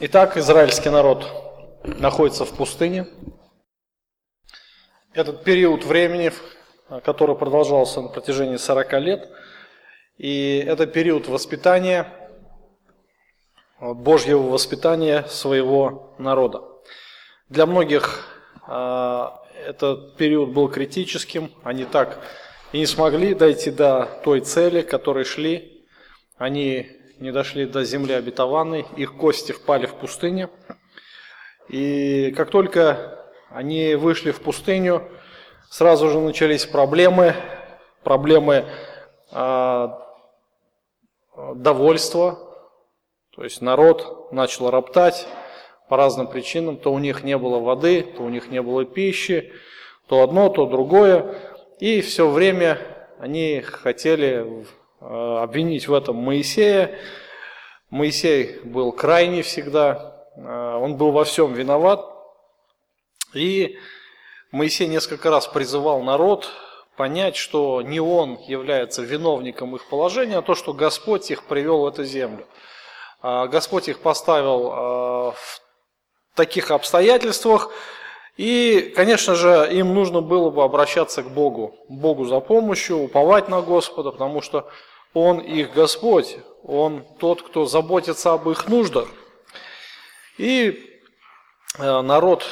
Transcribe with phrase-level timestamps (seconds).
[0.00, 1.26] Итак, израильский народ
[1.82, 3.08] находится в пустыне.
[5.12, 6.30] Этот период времени,
[7.02, 9.28] который продолжался на протяжении 40 лет,
[10.16, 12.06] и это период воспитания,
[13.80, 16.62] Божьего воспитания своего народа.
[17.48, 18.24] Для многих
[18.68, 22.20] а, этот период был критическим, они так
[22.70, 25.88] и не смогли дойти до той цели, к которой шли.
[26.36, 30.48] Они не дошли до земли обетованной, их кости впали в пустыне.
[31.68, 35.02] И как только они вышли в пустыню,
[35.70, 37.34] сразу же начались проблемы,
[38.04, 38.66] проблемы
[39.32, 39.88] э,
[41.54, 42.38] довольства,
[43.34, 45.26] то есть народ начал роптать
[45.88, 49.52] по разным причинам, то у них не было воды, то у них не было пищи,
[50.06, 51.34] то одно, то другое.
[51.80, 52.78] И все время
[53.18, 54.66] они хотели
[55.00, 56.98] обвинить в этом Моисея.
[57.90, 62.04] Моисей был крайний всегда, э, он был во всем виноват.
[63.34, 63.78] И
[64.50, 66.50] Моисей несколько раз призывал народ
[66.96, 71.86] понять, что не он является виновником их положения, а то, что Господь их привел в
[71.86, 72.46] эту землю.
[73.22, 75.60] А Господь их поставил э, в
[76.34, 77.70] таких обстоятельствах,
[78.36, 83.62] и, конечно же, им нужно было бы обращаться к Богу, Богу за помощью, уповать на
[83.62, 84.68] Господа, потому что
[85.14, 89.08] Он их Господь, Он тот, кто заботится об их нуждах.
[90.36, 91.00] И
[91.78, 92.44] э, народ,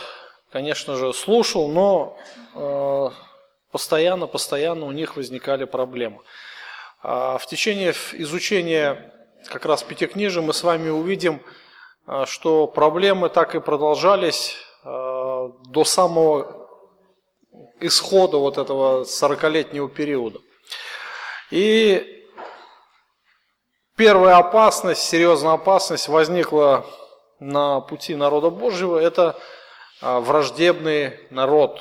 [0.51, 2.19] конечно же, слушал, но
[3.71, 6.23] постоянно, постоянно у них возникали проблемы.
[7.03, 9.13] А в течение изучения
[9.49, 11.43] как раз пятикнижия мы с вами увидим,
[12.07, 14.57] э, что проблемы так и продолжались
[14.89, 16.69] Э, до самого
[17.81, 20.39] исхода вот этого 40-летнего периода.
[21.51, 22.16] И
[23.97, 26.87] первая опасность, серьезная опасность возникла
[27.41, 29.39] на пути народа Божьего, это
[30.01, 31.81] э, враждебный народ,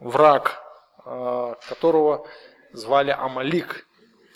[0.00, 0.62] враг,
[1.04, 2.26] э, которого
[2.72, 3.86] звали Амалик.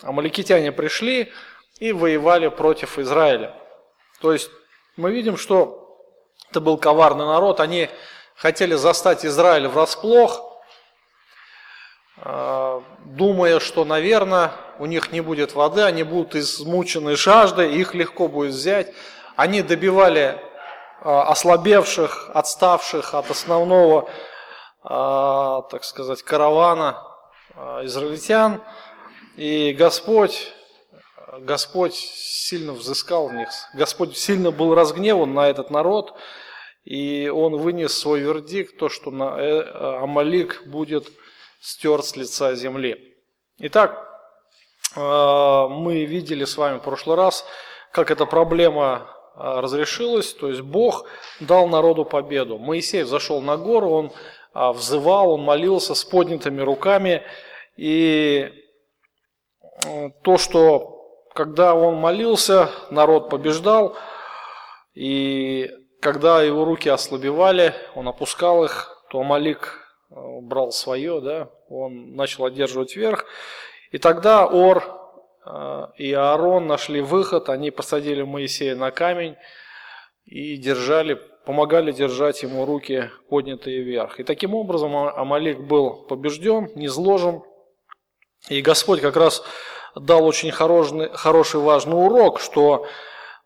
[0.03, 1.31] Амаликитяне пришли
[1.79, 3.55] и воевали против Израиля.
[4.21, 4.51] То есть
[4.97, 5.99] мы видим, что
[6.49, 7.89] это был коварный народ, они
[8.35, 10.51] хотели застать Израиль врасплох,
[12.17, 18.27] а, думая, что, наверное, у них не будет воды, они будут измучены жаждой, их легко
[18.27, 18.91] будет взять.
[19.35, 20.41] Они добивали
[21.01, 24.09] а, ослабевших, отставших от основного,
[24.81, 26.97] а, так сказать, каравана
[27.83, 28.63] израильтян.
[29.37, 30.51] И Господь,
[31.41, 33.49] Господь сильно взыскал в них.
[33.75, 36.17] Господь сильно был разгневан на этот народ,
[36.85, 41.07] и он вынес свой вердикт, то, что э, Амалик будет
[41.59, 43.15] стерт с лица земли.
[43.59, 44.10] Итак,
[44.95, 47.45] мы видели с вами в прошлый раз,
[47.91, 51.05] как эта проблема э, разрешилась, то есть Бог
[51.39, 52.57] дал народу победу.
[52.57, 54.11] Моисей зашел на гору, он
[54.53, 57.23] взывал, он молился с поднятыми руками,
[57.77, 58.51] и
[60.23, 61.01] то, что
[61.33, 63.95] когда он молился, народ побеждал,
[64.93, 65.69] и
[66.01, 69.79] когда его руки ослабевали, он опускал их, то Амалик
[70.09, 73.25] э, брал свое, да, он начал одерживать верх.
[73.91, 74.83] И тогда Ор
[75.45, 79.35] э, и Аарон нашли выход, они посадили Моисея на камень
[80.25, 84.19] и держали, помогали держать ему руки поднятые вверх.
[84.19, 87.43] И таким образом Амалик был побежден, низложен.
[88.49, 89.43] И Господь как раз
[89.95, 92.87] дал очень хороший, хороший важный урок, что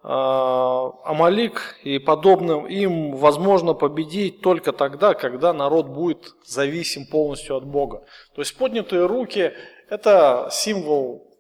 [0.04, 7.66] а, Амалик и подобным им возможно победить только тогда, когда народ будет зависим полностью от
[7.66, 8.06] Бога.
[8.36, 9.52] То есть поднятые руки–
[9.90, 11.36] это символ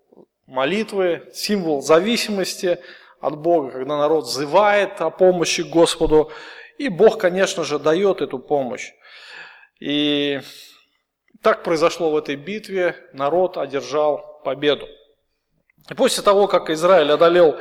[0.45, 2.79] молитвы, символ зависимости
[3.19, 6.31] от Бога, когда народ взывает о помощи Господу,
[6.77, 8.91] и Бог, конечно же, дает эту помощь.
[9.79, 10.41] И
[11.41, 14.87] так произошло в этой битве, народ одержал победу.
[15.89, 17.57] И после того, как Израиль одолел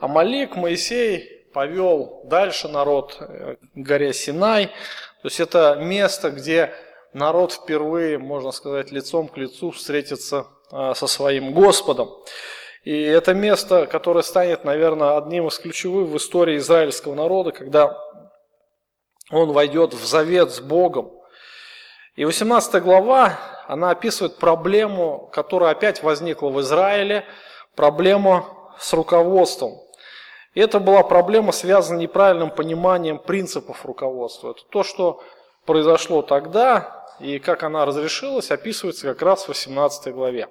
[0.00, 4.66] Амалик, Моисей повел дальше народ э, к горе Синай.
[5.22, 6.72] То есть это место, где
[7.12, 12.10] народ впервые, можно сказать, лицом к лицу встретится э, со своим Господом.
[12.84, 17.98] И это место, которое станет, наверное, одним из ключевых в истории израильского народа, когда
[19.30, 21.12] он войдет в завет с Богом.
[22.16, 27.24] И 18 глава, она описывает проблему, которая опять возникла в Израиле,
[27.76, 28.46] проблему
[28.78, 29.78] с руководством.
[30.54, 34.52] И это была проблема, связанная с неправильным пониманием принципов руководства.
[34.52, 35.22] Это то, что
[35.66, 40.48] произошло тогда, и как она разрешилась, описывается как раз в 18 главе.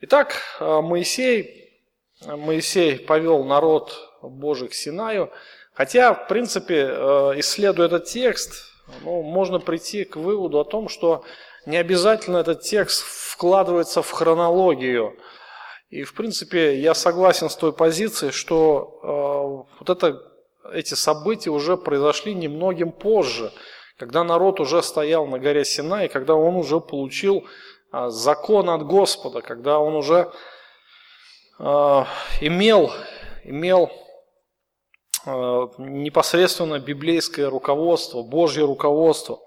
[0.00, 1.80] Итак, э, Моисей,
[2.24, 5.32] Моисей повел народ Божий к Синаю,
[5.78, 8.64] Хотя, в принципе, э, исследуя этот текст,
[9.04, 11.22] ну, можно прийти к выводу о том, что
[11.66, 15.16] не обязательно этот текст вкладывается в хронологию.
[15.90, 18.98] И, в принципе, я согласен с той позицией, что
[19.70, 20.20] э, вот это,
[20.72, 23.52] эти события уже произошли немногим позже,
[23.98, 27.46] когда народ уже стоял на горе Сина, и когда он уже получил
[27.92, 30.32] э, закон от Господа, когда он уже
[31.58, 31.64] э,
[32.40, 32.92] имел,
[33.42, 33.90] имел
[35.26, 35.30] э,
[35.78, 39.40] непосредственно библейское руководство, Божье руководство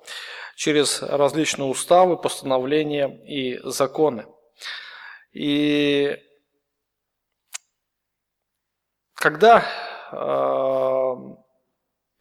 [0.58, 4.28] через различные уставы, постановления и законы.
[5.32, 6.18] И
[9.16, 9.64] когда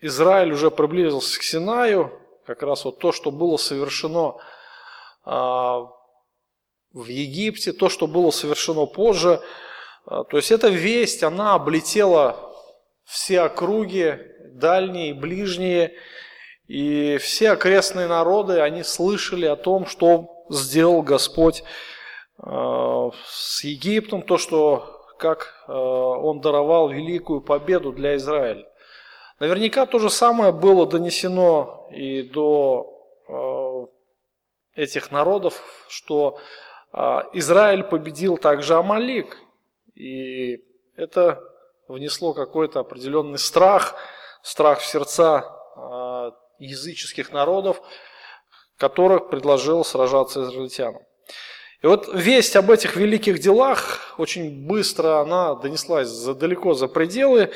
[0.01, 2.20] Израиль уже приблизился к Синаю,
[2.51, 4.35] как раз вот то, что было совершено
[5.25, 9.41] э, в Египте, то, что было совершено позже,
[10.11, 12.53] э, то есть эта весть, она облетела
[13.05, 14.19] все округи,
[14.55, 15.95] дальние, ближние,
[16.67, 21.63] и все окрестные народы, они слышали о том, что сделал Господь
[22.43, 28.70] э, с Египтом, то, что как Он даровал великую победу для Израиля.
[29.41, 33.89] Наверняка то же самое было донесено и до
[34.77, 36.39] э, этих народов, что
[37.33, 39.39] Израиль победил также Амалик.
[39.95, 40.65] И
[40.97, 41.41] это
[41.87, 43.95] внесло какой-то определенный страх,
[44.43, 45.45] страх в сердца
[46.59, 47.81] языческих народов,
[48.77, 51.03] которых предложил сражаться израильтянам.
[51.83, 57.53] И вот весть об этих великих делах очень быстро она донеслась за, далеко за пределы,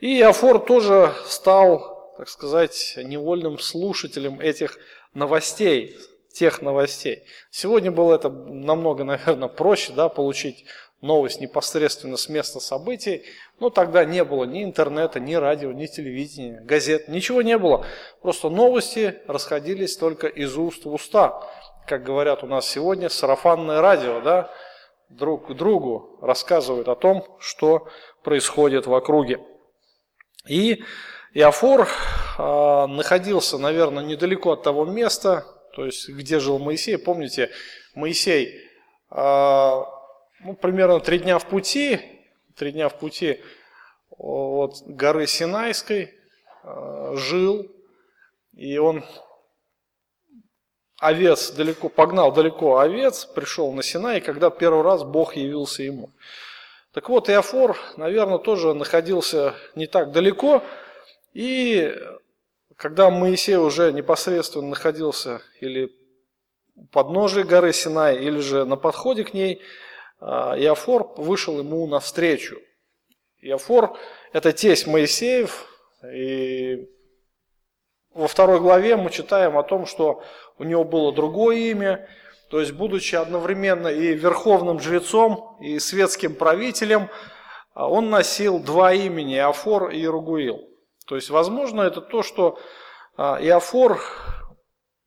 [0.00, 4.78] и Афор тоже стал, так сказать, невольным слушателем этих
[5.14, 5.96] новостей,
[6.32, 7.24] тех новостей.
[7.50, 10.66] Сегодня было это намного, наверное, проще, да, получить
[11.00, 13.24] новость непосредственно с места событий,
[13.58, 17.86] но тогда не было ни интернета, ни радио, ни телевидения, газет, ничего не было.
[18.22, 21.42] Просто новости расходились только из уст в уста.
[21.86, 24.50] Как говорят у нас сегодня, сарафанное радио, да,
[25.08, 27.88] друг к другу рассказывают о том, что
[28.22, 29.40] происходит в округе.
[30.48, 30.82] И
[31.34, 31.88] Иофор
[32.38, 35.44] э, находился, наверное, недалеко от того места,
[35.74, 36.96] то есть где жил Моисей.
[36.98, 37.50] Помните,
[37.94, 38.60] Моисей
[39.10, 39.82] э,
[40.40, 42.00] ну, примерно три дня в пути,
[42.54, 43.42] три дня в пути
[44.10, 46.14] от горы Синайской
[46.62, 47.70] э, жил,
[48.54, 49.04] и он
[50.98, 56.10] овец далеко, погнал далеко овец, пришел на Синай, когда первый раз Бог явился ему.
[56.96, 60.62] Так вот, Иофор, наверное, тоже находился не так далеко,
[61.34, 61.94] и
[62.74, 65.92] когда Моисей уже непосредственно находился или
[66.92, 69.60] подножии горы Синай, или же на подходе к ней,
[70.20, 72.62] а, Иофор вышел ему навстречу.
[73.42, 73.98] Иофор–
[74.32, 75.68] это тесть Моисеев,
[76.02, 76.88] и
[78.14, 80.22] во второй главе мы читаем о том, что
[80.56, 82.08] у него было другое имя,
[82.48, 87.08] то есть, будучи одновременно и верховным жрецом, и светским правителем,
[87.74, 90.60] а, он носил два имени– Иофор и Иругуил.
[91.06, 92.58] То есть, возможно, это то, что
[93.16, 94.00] а, Иофор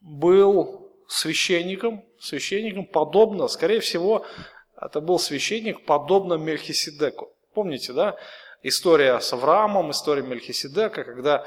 [0.01, 4.25] был священником, священником подобно, скорее всего,
[4.79, 7.29] это был священник, подобно Мельхиседеку.
[7.53, 8.15] Помните, да?
[8.63, 11.45] История с Авраамом, история Мельхиседека, когда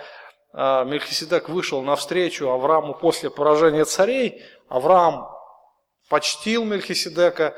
[0.54, 5.28] а, Мельхиседек вышел навстречу Аврааму после поражения царей, Авраам
[6.12, 7.54] почтил Мельхиседека,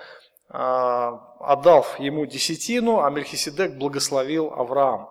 [0.48, 5.08] а, отдал ему десятину, а Мельхиседек благословил Авраам.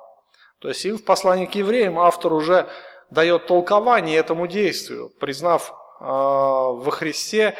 [0.60, 2.70] То есть и в послании к евреям автор уже
[3.10, 7.58] дает толкование этому действию, признав а, во Христе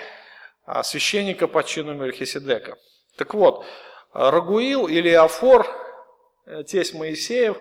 [0.84, 2.78] священника по чину Мельхиседека.
[3.18, 3.66] Так вот,
[4.14, 5.68] Рагуил или Афор,
[6.46, 7.58] э, тесть Моисеев,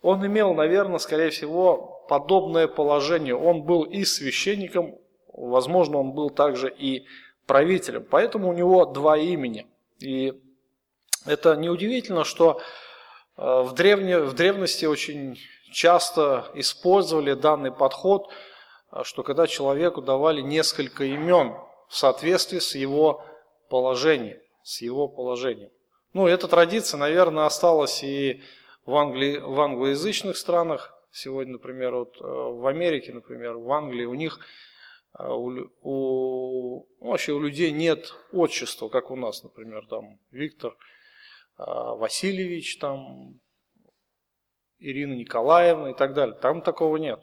[0.00, 3.36] он имел, наверное, скорее всего, подобное положение.
[3.36, 4.94] Он был и священником,
[5.34, 7.04] возможно, он был также и
[7.48, 8.06] правителем.
[8.08, 9.66] Поэтому у него два имени.
[9.98, 10.40] И
[11.26, 12.60] это неудивительно, что
[13.36, 15.36] э, в, древне, в древности очень
[15.72, 18.30] часто использовали данный подход,
[18.92, 21.56] э, что когда человеку давали несколько имен
[21.88, 23.24] в соответствии с его
[23.68, 24.38] положением
[24.68, 25.70] с его положением.
[26.12, 28.42] Ну, эта традиция, наверное, осталась и
[28.84, 29.38] в, Англи...
[29.38, 30.94] в англоязычных странах.
[31.10, 34.40] Сегодня, например, вот э, в Америке, например, в Англии у них
[35.18, 35.50] у,
[35.82, 42.78] у, ну, вообще у людей нет отчества, как у нас, например, там Виктор э, Васильевич,
[42.78, 43.40] там
[44.78, 46.36] Ирина Николаевна и так далее.
[46.36, 47.20] Там такого нет.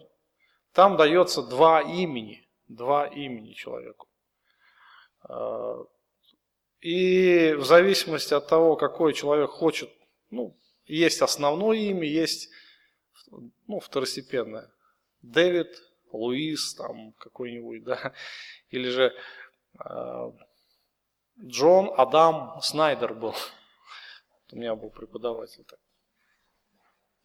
[0.74, 4.10] Там дается два имени, два имени человеку.
[6.82, 9.90] И в зависимости от того, какой человек хочет,
[10.30, 12.50] ну, есть основное имя, есть
[13.68, 14.70] ну, второстепенное.
[15.22, 15.82] Дэвид,
[16.16, 18.14] Луис, там какой-нибудь, да,
[18.70, 19.14] или же
[19.84, 20.32] э,
[21.44, 23.36] Джон Адам Снайдер был.
[24.52, 25.80] У меня был преподаватель так.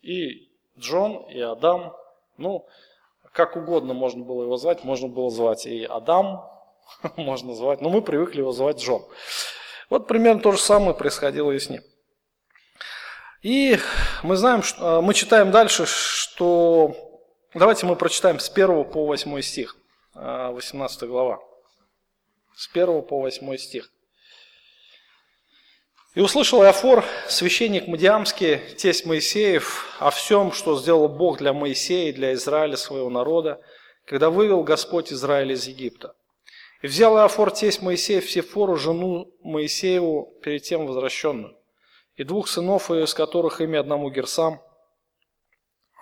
[0.00, 1.94] И Джон, и Адам,
[2.38, 2.66] ну,
[3.32, 6.48] как угодно можно было его звать, можно было звать и Адам,
[7.16, 9.04] можно звать, но мы привыкли его звать Джон.
[9.88, 11.82] Вот примерно то же самое происходило и с ним.
[13.42, 13.78] И
[14.22, 17.09] мы знаем, что, а, мы читаем дальше, что...
[17.52, 19.76] Давайте мы прочитаем с 1 по 8 стих,
[20.14, 21.40] 18 а, глава.
[22.54, 23.90] С 1 по 8 стих.
[26.14, 32.12] «И услышал Иофор, священник Мадиамский, тесть Моисеев, о всем, что сделал Бог для Моисея и
[32.12, 33.60] для Израиля, своего народа,
[34.04, 36.14] когда вывел Господь Израиль из Египта.
[36.82, 41.56] И взял Иофор тесть Моисеев Сефору, жену Моисееву, перед тем возвращенную
[42.20, 44.60] и двух сынов из которых имя одному Герсам,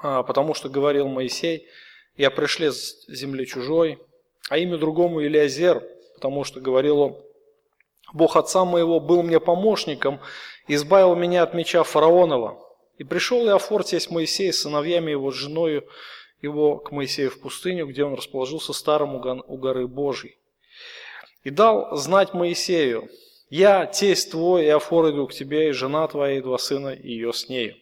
[0.00, 1.68] потому что говорил Моисей,
[2.16, 3.98] я пришли с земли чужой,
[4.48, 5.82] а имя другому Илиазер,
[6.14, 7.16] потому что говорил он,
[8.12, 10.20] Бог отца моего был мне помощником,
[10.66, 12.58] избавил меня от меча фараонова.
[12.96, 15.86] И пришел Иофор, тесть Моисей, с сыновьями его, с женою
[16.42, 20.38] его к Моисею в пустыню, где он расположился старым у горы Божьей.
[21.44, 23.08] И дал знать Моисею,
[23.50, 27.32] я, тесть твой, Иофор, иду к тебе, и жена твоя, и два сына, и ее
[27.32, 27.76] с нею.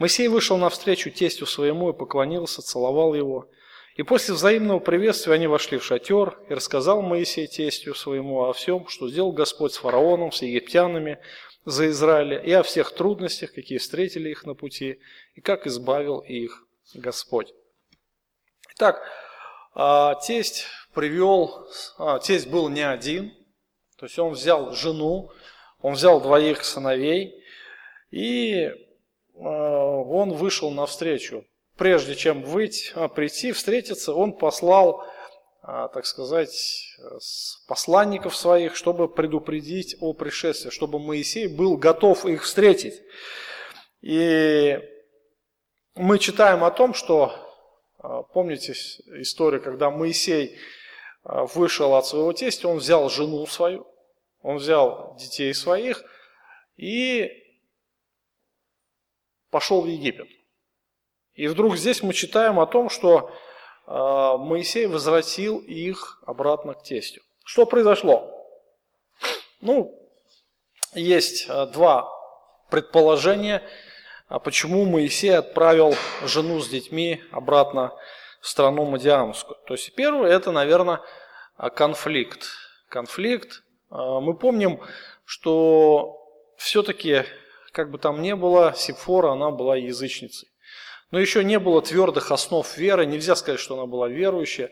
[0.00, 3.48] Моисей вышел навстречу тестю своему и поклонился, целовал его.
[3.94, 8.88] И после взаимного приветствия они вошли в шатер, и рассказал Моисей тестю своему о всем,
[8.88, 11.20] что сделал Господь с фараоном, с египтянами
[11.64, 14.98] за Израиля, и о всех трудностях, какие встретили их на пути,
[15.36, 17.54] и как избавил их Господь.
[18.74, 19.00] Итак,
[19.74, 23.32] а, тесть привел, а, тесть был не один–
[24.00, 25.30] то есть он взял жену,
[25.82, 27.44] он взял двоих сыновей,
[28.10, 28.70] и
[29.40, 31.44] он вышел навстречу.
[31.76, 35.02] Прежде чем выйти, а, прийти, встретиться, он послал,
[35.62, 36.94] а, так сказать,
[37.66, 43.00] посланников своих, чтобы предупредить о пришествии, чтобы Моисей был готов их встретить.
[44.02, 44.78] И
[45.94, 47.32] мы читаем о том, что,
[47.98, 50.58] а, помните историю, когда Моисей
[51.24, 53.86] вышел от своего тестя, он взял жену свою,
[54.42, 56.02] он взял детей своих
[56.76, 57.30] и
[59.50, 60.28] пошел в Египет.
[61.34, 63.32] И вдруг здесь мы читаем о том, что
[63.86, 67.22] а, Моисей возвратил их обратно к тестю.
[67.44, 68.30] Что произошло?
[69.60, 69.96] Ну,
[70.94, 72.08] есть а, два
[72.70, 73.62] предположения,
[74.28, 77.92] а почему Моисей отправил жену с детьми обратно
[78.40, 79.58] в страну Мадиамскую.
[79.66, 81.00] То есть первое, это, наверное,
[81.74, 82.46] конфликт.
[82.88, 84.80] Конфликт а, мы помним,
[85.24, 86.16] что
[86.56, 87.24] все-таки,
[87.72, 90.48] как бы там ни было, Сепфора, она была язычницей.
[91.10, 94.70] Но еще не было твердых основ веры, нельзя сказать, что она была верующая.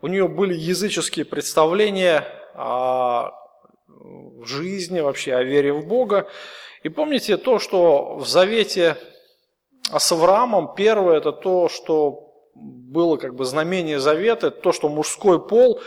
[0.00, 3.32] У нее были языческие представления о
[4.42, 6.28] жизни, вообще о вере в Бога.
[6.82, 8.96] И помните то, что в завете
[9.90, 15.80] с Авраамом первое, это то, что было как бы знамение завета, то, что мужской пол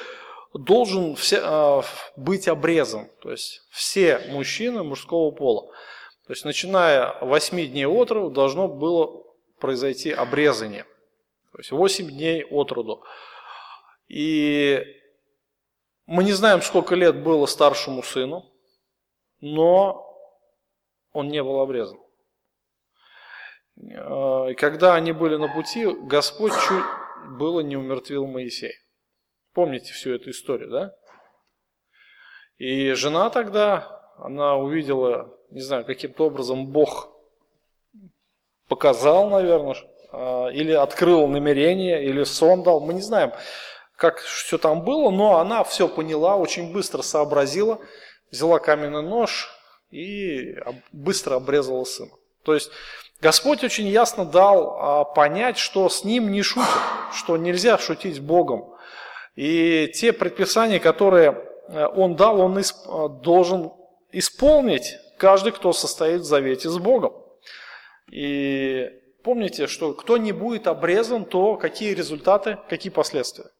[0.53, 1.81] должен все, э,
[2.15, 3.09] быть обрезан.
[3.21, 5.67] То есть все мужчины мужского пола.
[6.27, 9.23] То есть начиная 8 дней от роду должно было
[9.59, 10.83] произойти обрезание.
[11.53, 13.03] То есть 8 дней от роду.
[14.09, 14.83] И
[16.05, 18.45] мы не знаем, сколько лет было старшему сыну,
[19.39, 20.05] но
[21.13, 21.97] он не был обрезан.
[23.77, 26.83] И когда они были на пути, Господь чуть
[27.37, 28.73] было не умертвил Моисея.
[29.53, 30.95] Помните всю эту историю, да?
[32.57, 37.09] И жена тогда, она увидела, не знаю, каким-то образом Бог
[38.67, 39.75] показал, наверное,
[40.11, 43.31] а, или открыл намерение, или сон дал, мы не знаем,
[43.95, 47.79] как все там было, но она все поняла, очень быстро сообразила,
[48.31, 49.49] взяла каменный нож
[49.91, 50.55] и
[50.91, 52.11] быстро обрезала сына.
[52.43, 52.71] То есть
[53.21, 56.67] Господь очень ясно дал а, понять, что с ним не шутят,
[57.13, 58.73] что нельзя шутить с Богом.
[59.35, 62.63] И те предписания, которые э, он дал, он э,
[63.21, 63.71] должен
[64.17, 67.13] исполнить каждый, кто состоит в завете с Богом.
[68.11, 68.89] И
[69.23, 73.51] помните, что кто не будет обрезан, то какие результаты, какие последствия?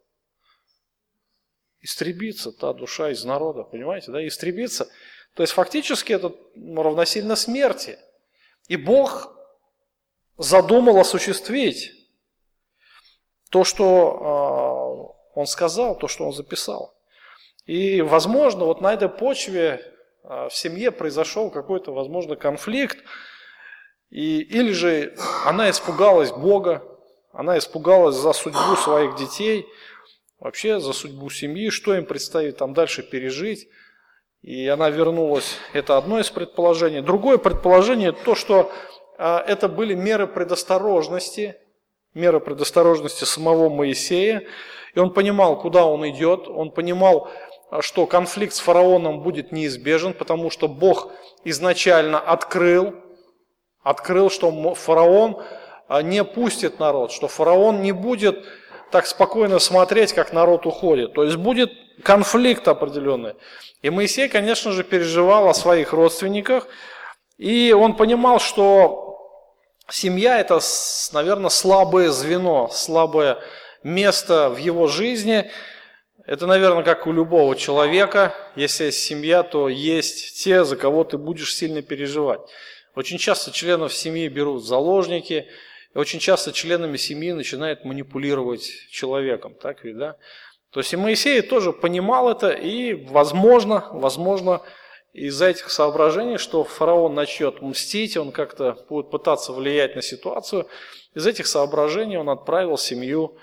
[1.82, 4.88] Истребится та душа из народа, понимаете, да, истребится.
[5.36, 8.00] То есть фактически это равносильно смерти.
[8.68, 9.38] И Бог
[10.38, 11.92] задумал осуществить
[13.52, 16.98] то, что а, он сказал то, что он записал.
[17.66, 19.97] И, возможно, вот на этой почве
[20.28, 22.98] в семье произошел какой-то, возможно, конфликт,
[24.10, 25.16] И, или же
[25.46, 26.84] она испугалась Бога,
[27.32, 29.66] она испугалась за судьбу своих детей,
[30.40, 33.68] вообще за судьбу семьи, что им предстоит там дальше пережить.
[34.42, 37.02] И она вернулась, это одно из предположений.
[37.02, 38.72] Другое предположение то, что
[39.18, 41.56] а, это были меры предосторожности,
[42.14, 44.44] меры предосторожности самого Моисея,
[44.94, 47.47] и он понимал, куда он идет, он понимал, а,
[47.82, 51.12] что конфликт с фараоном будет неизбежен, потому что Бог
[51.44, 52.96] изначально открыл,
[53.84, 55.42] открыл, что фараон
[55.88, 58.46] а, не пустит народ, что фараон не будет
[58.92, 61.14] так спокойно смотреть, как народ уходит.
[61.14, 61.72] То есть будет
[62.04, 63.36] конфликт определенный.
[63.82, 66.68] И Моисей, конечно же, переживал о своих родственниках,
[67.38, 69.08] и он понимал, что
[69.90, 70.60] семья– это,
[71.14, 73.38] наверное, слабое звено, слабое
[73.84, 75.50] место в его жизни.
[76.28, 78.36] Это, наверное, как у любого человека.
[78.58, 82.42] Если есть семья, то есть те, за кого ты будешь сильно переживать.
[82.96, 85.48] Очень часто членов семьи берут заложники,
[85.96, 89.56] и очень часто членами семьи начинают манипулировать человеком.
[89.56, 90.18] Так ведь, да?
[90.72, 94.62] То есть и Моисей тоже понимал это, и возможно, возможно,
[95.14, 100.68] из-за этих соображений, что фараон начнет мстить, он как-то будет пытаться влиять на ситуацию,
[101.16, 103.38] из этих соображений он отправил семью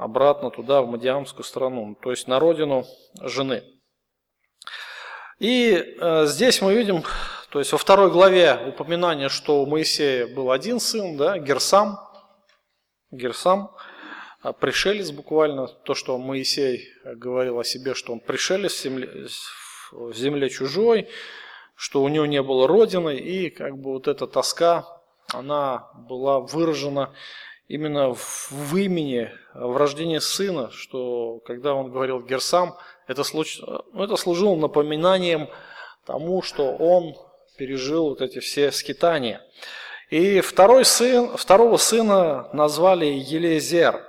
[0.00, 2.86] обратно туда, в Мадиамскую страну, то есть на родину
[3.20, 3.62] жены.
[5.38, 7.04] И э, здесь мы видим,
[7.50, 11.98] то есть во второй главе упоминание, что у Моисея был один сын, да, Герсам,
[13.10, 13.70] Герсам,
[14.40, 19.26] а пришелец буквально, то, что Моисей говорил о себе, что он пришелец в земле,
[19.92, 21.08] в земле чужой,
[21.74, 24.86] что у него не было родины, и как бы вот эта тоска,
[25.32, 27.14] она была выражена
[27.68, 32.76] именно в имени, в рождении сына, что когда он говорил Герсам,
[33.06, 33.60] это, случ...
[33.60, 35.48] ну, это служило напоминанием
[36.06, 37.16] тому, что он
[37.56, 39.44] пережил вот эти все скитания.
[40.10, 44.04] И второй сын, второго сына назвали Елезер,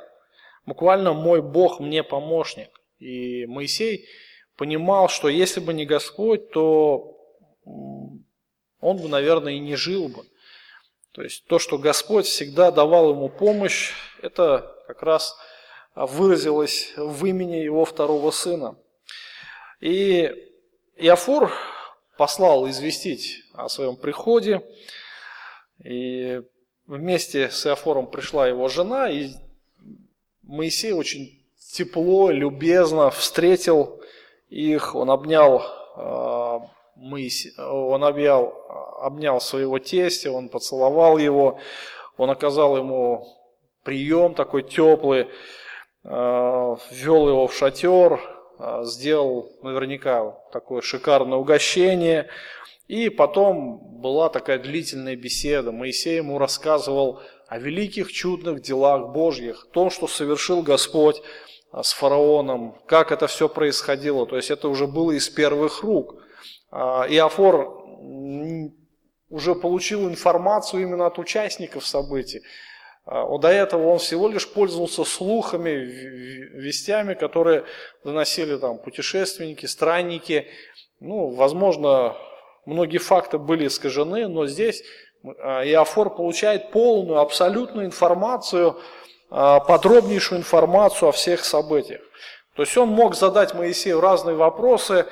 [0.65, 2.69] буквально «мой Бог мне помощник».
[2.99, 4.07] И Моисей
[4.57, 7.17] понимал, что если бы не Господь, то
[7.65, 10.23] он бы, наверное, и не жил бы.
[11.11, 15.37] То есть то, что Господь всегда давал ему помощь, это как раз
[15.95, 18.75] выразилось в имени его второго сына.
[19.79, 20.29] И
[20.97, 21.53] Иофор
[22.17, 24.61] послал известить о своем приходе,
[25.83, 26.41] и
[26.87, 29.29] вместе с Иофором пришла его жена, и
[30.43, 34.01] Моисей очень тепло, любезно встретил
[34.49, 35.63] их, он обнял,
[35.95, 38.53] а, Моисей, он обнял,
[38.99, 41.59] обнял своего тестя, он поцеловал его,
[42.17, 43.40] он оказал ему
[43.83, 45.27] прием такой теплый,
[46.03, 48.19] а, ввел его в шатер,
[48.59, 52.27] а, сделал наверняка такое шикарное угощение.
[52.87, 55.71] И потом была такая длительная беседа.
[55.71, 61.21] Моисей ему рассказывал о великих чудных делах Божьих, о том, что совершил Господь
[61.71, 64.25] а, с фараоном, как это все происходило.
[64.25, 66.21] То есть это уже было из первых рук.
[66.71, 67.81] А, Иофор
[69.29, 72.41] уже получил информацию именно от участников событий.
[73.05, 77.65] А, до этого он всего лишь пользовался слухами, вестями, которые
[78.03, 80.47] доносили там путешественники, странники.
[80.99, 82.15] Ну, возможно,
[82.65, 84.83] многие факты были искажены, но здесь
[85.23, 88.79] Иофор получает полную, абсолютную информацию
[89.33, 92.01] а, подробнейшую информацию о всех событиях.
[92.55, 95.05] То есть он мог задать Моисею разные вопросы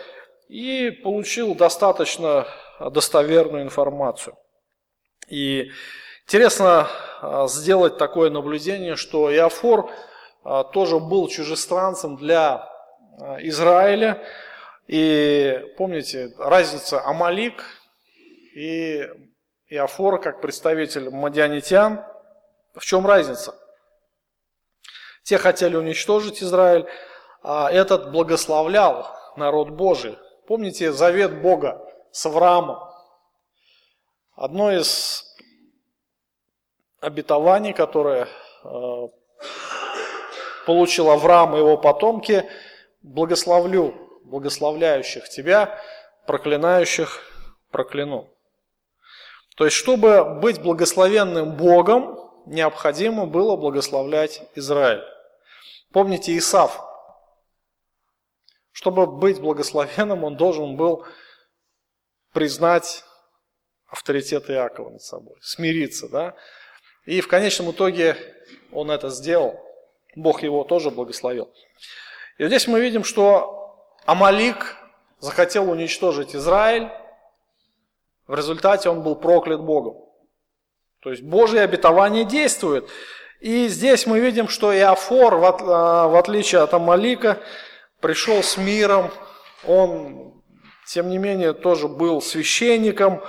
[0.50, 2.46] и получил достаточно
[2.80, 4.36] достоверную информацию.
[5.30, 5.72] И
[6.30, 6.88] интересно
[7.22, 9.90] а, сделать такое наблюдение, что Иофор
[10.44, 12.70] а, тоже был чужестранцем для
[13.40, 14.24] Израиля.
[14.86, 17.64] И помните, разница Амалик
[18.56, 19.10] и
[19.70, 22.06] Иофор как представитель мадианитян.
[22.76, 23.56] В чем разница?
[25.24, 26.88] Те хотели уничтожить Израиль,
[27.42, 30.18] а этот благословлял народ Божий.
[30.48, 32.80] Помните завет Бога с Авраамом?
[34.36, 35.29] Одно из
[37.02, 38.28] обетований, которое
[38.64, 39.08] э,
[40.66, 42.50] получил Авраам и его потомки,
[43.02, 45.82] благословлю благословляющих тебя,
[46.28, 47.22] проклинающих
[47.72, 48.30] прокляну.
[49.56, 55.04] То есть, чтобы быть благословенным Богом, необходимо было благословлять Израиль.
[55.92, 56.86] Помните Исав.
[58.72, 61.06] Чтобы быть благословенным, он должен был
[62.32, 63.04] признать
[63.88, 66.36] авторитет Иакова над собой, смириться, да?
[67.10, 68.18] И в конечном итоге
[68.72, 69.60] он это сделал.
[70.16, 71.52] Бог его тоже благословил.
[72.38, 74.76] И здесь мы видим, что Амалик
[75.18, 76.88] захотел уничтожить Израиль.
[78.28, 80.06] В результате он был проклят Богом.
[81.00, 82.88] То есть Божье обетование действует.
[83.40, 87.40] И здесь мы видим, что Иофор, в отличие от Амалика,
[88.02, 89.10] пришел с миром.
[89.66, 90.44] Он,
[90.86, 93.24] тем не менее, тоже был священником,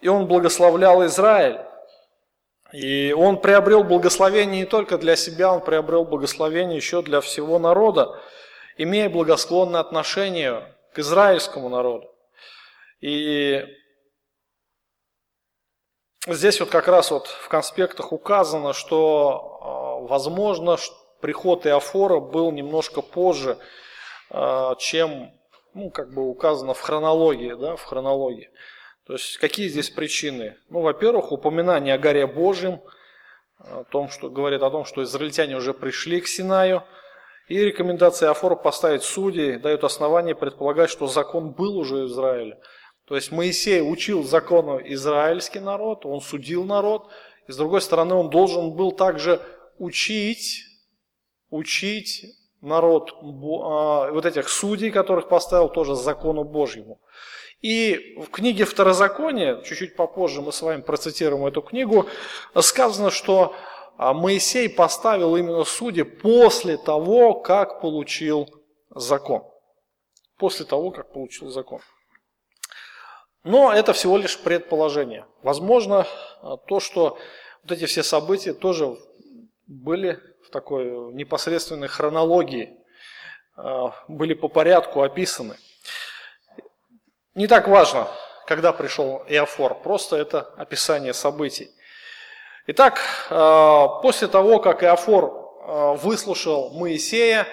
[0.00, 1.65] и он благословлял Израиль.
[2.72, 8.20] И он приобрел благословение не только для себя, он приобрел благословение еще для всего народа,
[8.76, 12.10] имея благосклонное отношение к израильскому народу.
[13.00, 13.64] И
[16.26, 20.76] здесь вот как раз вот в конспектах указано, что, а, возможно,
[21.20, 23.58] приход Иофора был немножко позже,
[24.30, 25.32] а, чем,
[25.74, 28.50] ну, как бы указано в хронологии, да, в хронологии.
[29.06, 30.56] То есть какие здесь причины?
[30.68, 32.80] Ну, во-первых, упоминание о горе Божьем,
[33.58, 36.82] о том, что говорит о том, что израильтяне уже пришли к Синаю,
[37.48, 42.58] и рекомендация Афора поставить судей дает основание предполагать, что закон был уже в Израиле.
[43.06, 47.08] То есть Моисей учил закону израильский народ, он судил народ,
[47.46, 49.40] и с другой стороны он должен был также
[49.78, 50.64] учить,
[51.50, 52.24] учить
[52.60, 57.00] народ а, вот этих судей, которых поставил тоже закону Божьему.
[57.60, 62.06] И в книге Второзакония, чуть-чуть попозже мы с вами процитируем эту книгу,
[62.60, 63.54] сказано, что
[63.96, 68.48] а, Моисей поставил именно судьи после того, как получил
[68.90, 69.42] закон.
[70.38, 71.80] После того, как получил закон.
[73.42, 75.24] Но это всего лишь предположение.
[75.42, 76.06] Возможно,
[76.42, 77.18] а, то, что
[77.62, 78.96] вот эти все события тоже
[79.66, 82.76] были в такой непосредственной хронологии,
[83.56, 85.56] а, были по порядку описаны.
[87.36, 88.08] Не так важно,
[88.46, 91.70] когда пришел Иофор, просто это описание событий.
[92.66, 95.24] Итак, э, после того, как Иофор
[95.68, 97.46] э, выслушал Моисея,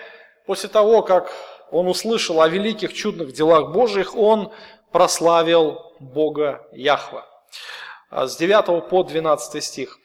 [0.45, 1.33] после того, как
[1.69, 4.53] он услышал о великих чудных делах Божьих, он
[4.93, 7.25] прославил Бога Яхва.
[8.09, 9.99] Э, с 9 по 12 стих.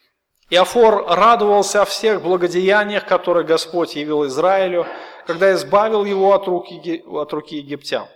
[0.50, 4.88] Иофор радовался о всех благодеяниях, которые Господь явил Израилю,
[5.24, 8.08] когда избавил его от руки, от руки египтян.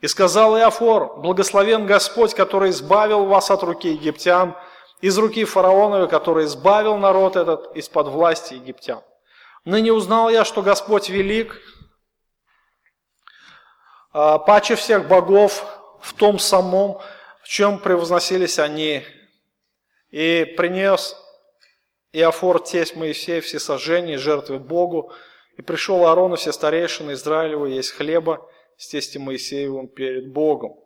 [0.00, 4.56] И сказал Иофор, благословен Господь, который избавил вас от руки египтян,
[5.00, 9.02] из руки фараоновой, который избавил народ этот из-под власти египтян.
[9.64, 11.60] Ныне узнал я, что Господь велик,
[14.12, 15.64] а, паче всех богов
[16.00, 17.00] в том самом,
[17.42, 19.04] в чем превозносились они.
[20.10, 21.16] И принес
[22.12, 25.12] Иофор тесть Моисея все сожжения жертвы Богу,
[25.56, 30.76] и пришел Аарон и все старейшины Израилева есть хлеба, с тестем Моисеевым перед Богом.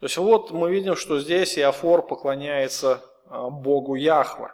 [0.00, 4.52] То есть вот мы видим, что здесь Иофор поклоняется а, Богу Яхва.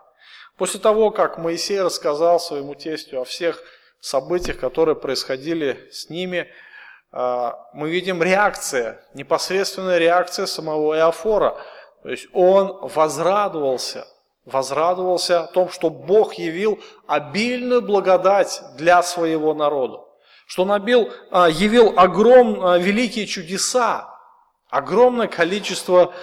[0.59, 3.63] После того, как Моисей рассказал своему тестю о всех
[4.01, 6.49] событиях, которые происходили с ними,
[7.13, 11.57] а, мы видим реакция, непосредственная реакция самого Иофора.
[12.03, 14.07] То есть он возрадовался,
[14.45, 20.08] возрадовался о том, что Бог явил обильную благодать для своего народа
[20.49, 24.09] что он обил, а, явил огром, а, великие чудеса,
[24.71, 26.15] огромное количество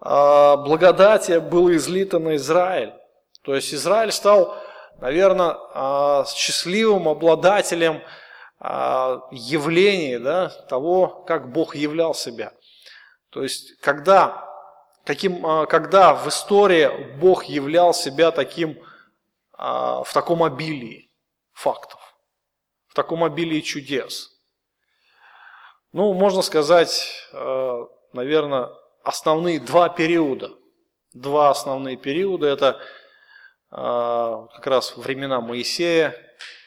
[0.00, 2.94] а, благодати было излито на Израиль.
[3.42, 4.56] То есть Израиль стал,
[5.00, 5.56] наверное,
[6.26, 8.02] счастливым обладателем
[9.32, 12.52] явлений да, того, как Бог являл себя.
[13.30, 14.48] То есть, когда,
[15.04, 18.78] каким, когда в истории Бог являл себя таким,
[19.58, 21.10] в таком обилии
[21.52, 22.01] фактов
[22.92, 24.30] в таком обилии чудес?
[25.92, 28.68] Ну, можно сказать, э, наверное,
[29.02, 30.50] основные два периода.
[31.14, 32.78] Два основные периода– это
[33.70, 36.14] э, как раз времена Моисея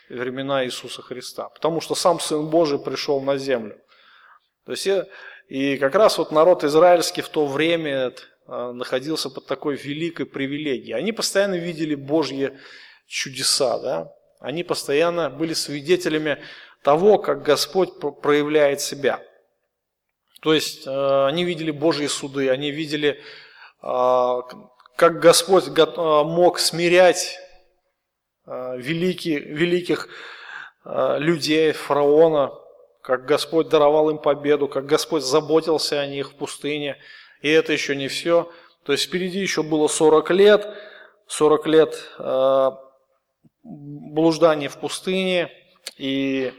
[0.10, 1.50] времена Иисуса Христа.
[1.50, 3.80] Потому что сам Сын Божий пришел на землю.
[4.66, 4.88] То есть,
[5.48, 8.14] и как раз вот народ израильский в то время
[8.48, 10.98] э, находился под такой великой привилегией.
[10.98, 12.58] Они постоянно видели Божьи
[13.06, 14.16] чудеса, да?
[14.46, 16.38] Они постоянно были свидетелями
[16.84, 19.20] того, как Господь проявляет себя.
[20.40, 23.20] То есть э, они видели Божьи суды, они видели,
[23.82, 24.42] э,
[24.96, 27.40] как Господь э, мог смирять
[28.46, 30.08] великих,
[30.86, 32.52] людей, фараона,
[33.02, 37.00] как Господь даровал им победу, как Господь заботился о них в пустыне.
[37.42, 38.52] И это еще не все.
[38.84, 40.70] То есть впереди еще было 40 лет,
[41.26, 42.12] 40 лет
[43.66, 45.52] блуждание в пустыне,
[45.98, 46.54] и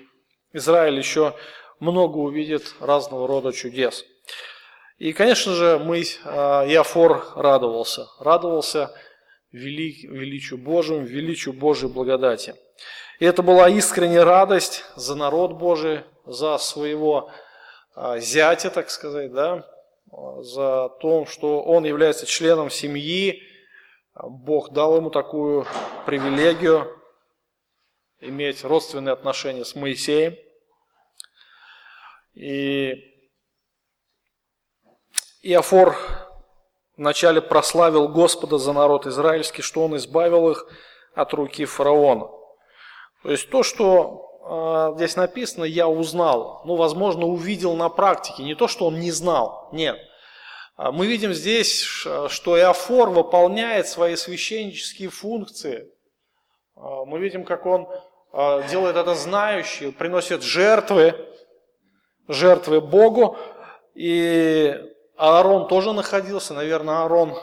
[0.52, 1.34] Израиль еще
[1.78, 4.04] много увидит разного рода чудес.
[4.98, 8.90] И, конечно же, мы, Яфор а, радовался, радовался
[9.52, 12.54] велик, величию Божьему, величию Божьей благодати.
[13.20, 17.30] И это была искренняя радость за народ Божий, за своего
[17.94, 19.66] а, зятя, так сказать, да,
[20.40, 23.42] за то, что он является членом семьи,
[24.22, 25.66] Бог дал ему такую
[26.06, 26.90] привилегию
[28.20, 30.36] иметь родственные отношения с Моисеем.
[32.34, 32.94] И
[35.42, 35.96] Иофор
[36.96, 40.66] вначале прославил Господа за народ израильский, что он избавил их
[41.14, 42.28] от руки фараона.
[43.22, 48.54] То есть то, что э, здесь написано, я узнал, ну, возможно, увидел на практике, не
[48.54, 49.98] то, что он не знал, нет.
[50.76, 55.90] А мы видим здесь, что Иофор выполняет свои священнические функции.
[56.74, 57.88] А, мы видим, как он
[58.30, 61.14] а, делает это знающий, приносит жертвы,
[62.28, 63.38] жертвы Богу.
[63.94, 64.74] И
[65.16, 67.38] Аарон тоже находился, наверное, Аарон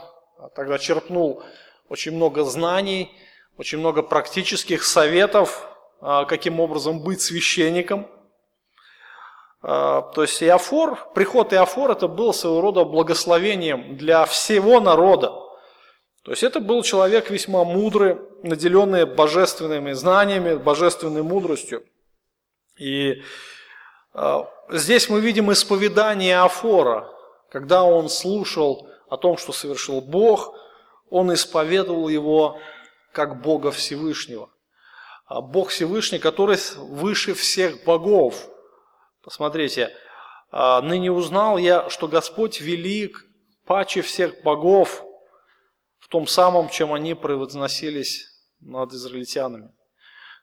[0.53, 1.41] тогда черпнул
[1.89, 3.11] очень много знаний,
[3.57, 5.67] очень много практических советов,
[5.99, 8.07] каким образом быть священником.
[9.63, 15.29] То есть Иофор, приход Иофор это был своего рода благословением для всего народа.
[16.23, 21.83] То есть это был человек весьма мудрый, наделенный божественными знаниями, божественной мудростью.
[22.77, 23.21] И
[24.13, 24.37] э,
[24.69, 27.09] здесь мы видим исповедание Афора,
[27.49, 30.55] когда он слушал о том, что совершил Бог,
[31.09, 32.59] он исповедовал его
[33.11, 34.49] как Бога Всевышнего.
[35.25, 38.49] А Бог Всевышний, который выше всех богов.
[39.23, 39.95] Посмотрите,
[40.51, 43.25] «А, ныне узнал я, что Господь велик,
[43.65, 45.03] паче всех богов,
[46.13, 48.27] том самом, чем они превозносились
[48.59, 49.71] над израильтянами.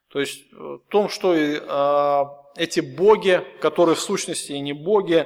[0.09, 2.25] То есть э, в том, что э,
[2.57, 5.25] эти боги, которые в сущности и не боги, э,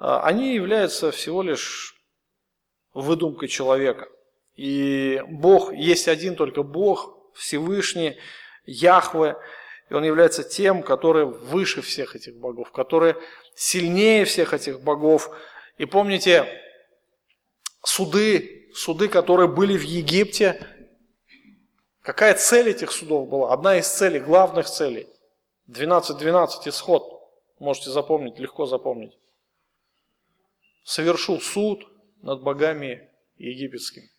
[0.00, 1.94] они являются всего лишь
[2.94, 4.08] выдумкой человека.
[4.56, 8.16] И Бог есть один только Бог, Всевышний,
[8.66, 9.36] Яхве,
[9.90, 13.16] и Он является тем, который выше всех этих богов, который
[13.54, 15.30] сильнее всех этих богов.
[15.76, 16.46] И помните,
[17.82, 20.66] суды суды, которые были в Египте.
[22.02, 23.52] Какая цель этих судов была?
[23.52, 25.06] Одна из целей, главных целей.
[25.68, 27.20] 12-12 исход.
[27.58, 29.16] Можете запомнить, легко запомнить.
[30.82, 31.86] Совершил суд
[32.22, 34.10] над богами египетскими.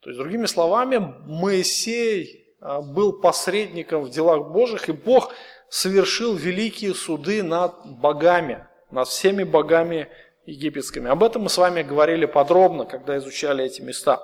[0.00, 5.32] То есть, другими словами, Моисей был посредником в делах Божьих, и Бог
[5.68, 10.08] совершил великие суды над богами, над всеми богами
[10.46, 11.10] египетскими.
[11.10, 14.22] Об этом мы с вами говорили подробно, когда изучали эти места.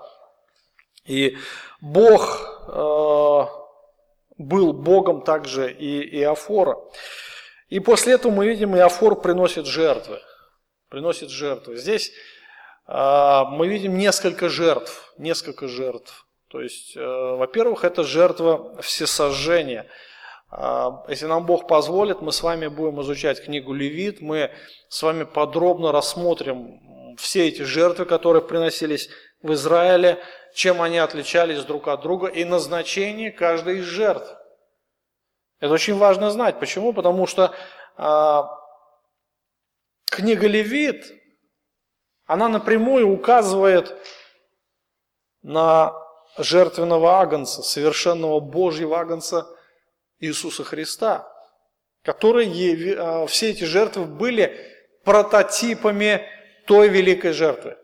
[1.05, 1.39] И
[1.81, 3.47] Бог э,
[4.37, 6.79] был Богом также и Иофора.
[7.69, 10.21] И после этого мы видим, Иофор приносит жертвы.
[10.91, 11.77] Приносит жертвы.
[11.77, 12.13] Здесь
[12.87, 15.15] э, мы видим несколько жертв.
[15.17, 16.28] Несколько жертв.
[16.49, 19.87] То есть, э, во-первых, это жертва всесожжения–
[20.51, 24.51] а, если нам Бог позволит, мы с вами будем изучать книгу Левит, мы
[24.89, 29.11] с вами подробно рассмотрим все эти жертвы, которые приносились
[29.43, 30.23] в Израиле,
[30.55, 34.35] чем они отличались друг от друга и назначение каждой из жертв.
[35.61, 36.59] Это очень важно знать.
[36.59, 36.93] Почему?
[36.93, 37.53] Потому что
[37.97, 38.49] а,
[40.07, 41.13] книга Левит,
[42.25, 43.95] она напрямую указывает
[45.43, 49.47] на жертвенного агнца, совершенного Божьего агнца–
[50.21, 51.31] Иисуса Христа,
[52.03, 54.59] которые, а, все эти жертвы были
[55.05, 56.23] прототипами
[56.67, 57.77] той великой жертвы.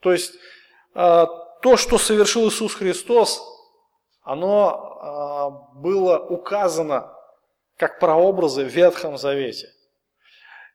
[0.00, 0.34] То есть
[0.94, 1.26] а,
[1.60, 3.42] то, что совершил Иисус Христос,
[4.22, 7.12] оно а, было указано
[7.76, 9.68] как прообразы в Ветхом Завете.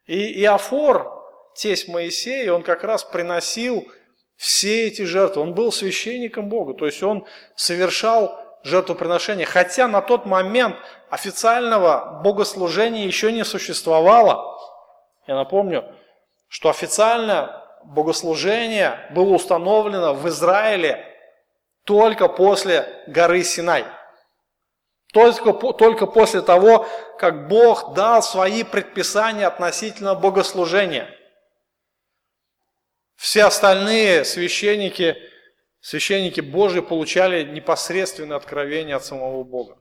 [0.05, 1.23] И Иофор,
[1.55, 3.89] тесть Моисея, он как раз приносил
[4.37, 5.41] все эти жертвы.
[5.41, 10.75] Он был священником Бога, то есть он совершал жертвоприношения, хотя на тот момент
[11.09, 14.57] официального богослужения еще не существовало.
[15.25, 15.83] Я напомню,
[16.47, 21.03] что официальное богослужение было установлено в Израиле
[21.83, 23.85] только после горы Синай.
[25.13, 26.85] Только, только после того,
[27.17, 31.09] как Бог дал свои предписания относительно богослужения.
[33.17, 35.17] Все остальные священники,
[35.81, 39.77] священники Божьи получали непосредственное откровение от самого Бога.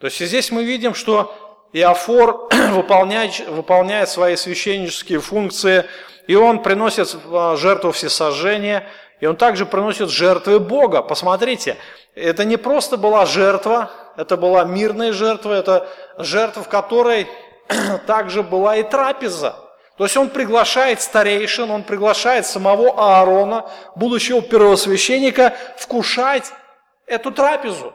[0.00, 5.84] То есть здесь мы видим, что Иофор выполняет, выполняет свои священнические функции,
[6.26, 8.88] и он приносит а, жертву всесожжения,
[9.20, 11.02] и он также приносит жертвы Бога.
[11.02, 11.76] Посмотрите,
[12.14, 17.28] это не просто была жертва, это была мирная жертва, это жертва, в которой
[18.06, 19.65] также была и трапеза.
[19.96, 26.52] То есть он приглашает старейшин, он приглашает самого Аарона, будущего первосвященника, вкушать
[27.06, 27.94] эту трапезу.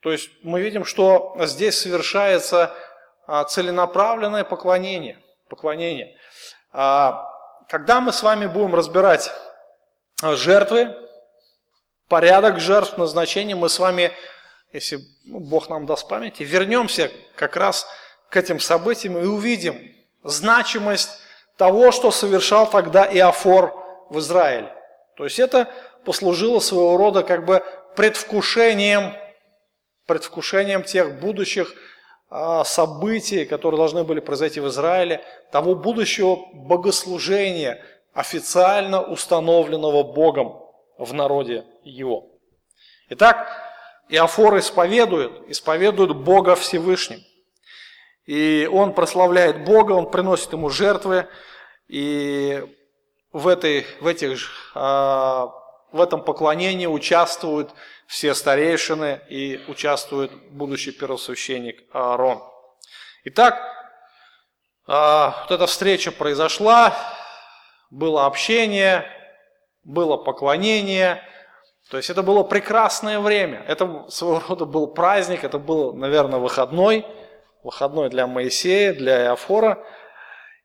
[0.00, 2.74] То есть мы видим, что здесь совершается
[3.26, 5.22] а, целенаправленное поклонение.
[5.48, 6.16] поклонение.
[6.72, 7.28] А,
[7.68, 9.32] когда мы с вами будем разбирать
[10.22, 10.94] жертвы,
[12.08, 13.56] порядок жертв, назначение.
[13.56, 14.12] Мы с вами,
[14.72, 17.88] если Бог нам даст памяти, вернемся как раз к
[18.34, 19.78] этим событиям и увидим
[20.24, 21.20] значимость
[21.56, 23.74] того, что совершал тогда Иофор
[24.10, 24.72] в Израиле.
[25.16, 25.68] То есть это
[26.04, 27.62] послужило своего рода как бы
[27.94, 29.14] предвкушением,
[30.06, 31.74] предвкушением тех будущих
[32.28, 40.60] а, событий, которые должны были произойти в Израиле, того будущего богослужения, официально установленного Богом
[40.98, 42.26] в народе его.
[43.10, 43.48] Итак,
[44.08, 47.20] Иофор исповедует, исповедует Бога Всевышним.
[48.26, 51.28] И он прославляет Бога, он приносит ему жертвы,
[51.88, 52.64] и
[53.32, 55.52] в, этой, в, этих, а,
[55.92, 57.70] в этом поклонении участвуют
[58.08, 62.42] все старейшины и участвует будущий первосвященник Аарон.
[63.24, 63.60] Итак,
[64.88, 66.96] а, вот эта встреча произошла,
[67.90, 69.06] было общение,
[69.84, 71.22] было поклонение,
[71.90, 77.06] то есть это было прекрасное время, это своего рода был праздник, это был, наверное, выходной,
[77.66, 79.84] выходной для Моисея, для Иофора.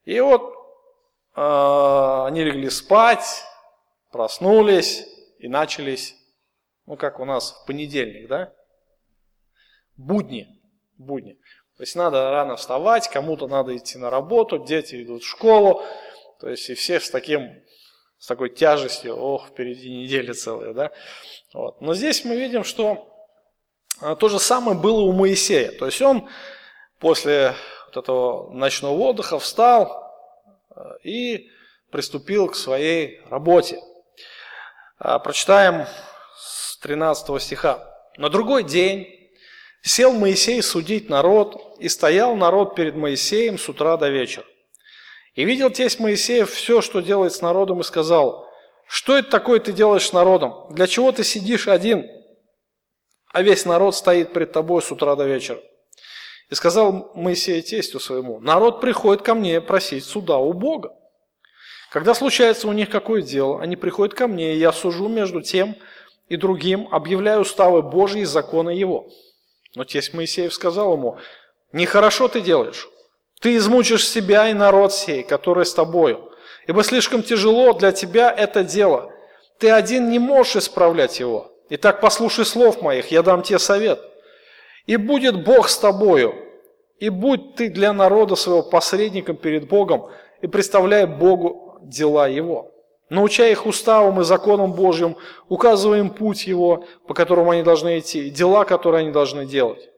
[0.06, 0.54] И вот
[1.36, 3.44] э, они легли спать,
[4.12, 5.08] проснулись
[5.40, 6.16] и начались,
[6.86, 8.54] ну как у нас в понедельник, да?
[9.98, 10.62] Будни,
[10.98, 11.34] будни.
[11.78, 15.84] То есть надо рано вставать, кому-то надо идти на работу, дети идут в школу,
[16.40, 17.50] то есть и все с таким
[18.20, 20.92] с такой тяжестью, ох, впереди неделя целая, да.
[21.56, 21.82] Вот.
[21.82, 23.12] Но здесь мы видим, что
[24.00, 25.72] а, то же самое было у Моисея.
[25.72, 26.30] То есть он
[27.02, 27.56] после
[27.88, 30.14] вот этого ночного отдыха встал
[30.70, 31.50] а, и
[31.92, 33.82] приступил к своей работе.
[34.98, 35.88] А, прочитаем
[36.38, 37.86] с 13 стиха.
[38.18, 39.08] На другой день
[39.82, 44.46] сел Моисей судить народ, и стоял народ перед Моисеем с утра до вечера.
[45.34, 48.48] И видел тесть Моисеев все, что делает с народом, и сказал,
[48.88, 50.68] что это такое ты делаешь с народом?
[50.70, 52.06] Для чего ты сидишь один,
[53.34, 55.60] а весь народ стоит пред тобой с утра до вечера?
[56.52, 60.94] И сказал Моисей тестю своему, народ приходит ко мне просить суда у Бога.
[61.90, 65.78] Когда случается у них какое дело, они приходят ко мне, и я сужу между тем
[66.28, 69.08] и другим, объявляю уставы Божьи и законы его.
[69.76, 71.18] Но тесть Моисеев сказал ему,
[71.72, 72.90] нехорошо ты делаешь,
[73.40, 76.34] ты измучишь себя и народ сей, который с тобою,
[76.68, 79.14] ибо слишком тяжело для тебя это дело.
[79.58, 81.54] Ты один не можешь исправлять его.
[81.70, 84.11] Итак, послушай слов моих, я дам тебе совет.
[84.86, 86.34] И будет Бог с тобою,
[87.00, 90.10] и будь ты для народа своего посредником перед Богом,
[90.42, 92.72] и представляй Богу дела Его.
[93.10, 95.18] Научай их уставам и законам Божьим,
[95.50, 99.90] указывай им путь Его, по которому они должны идти, и дела, которые они должны делать.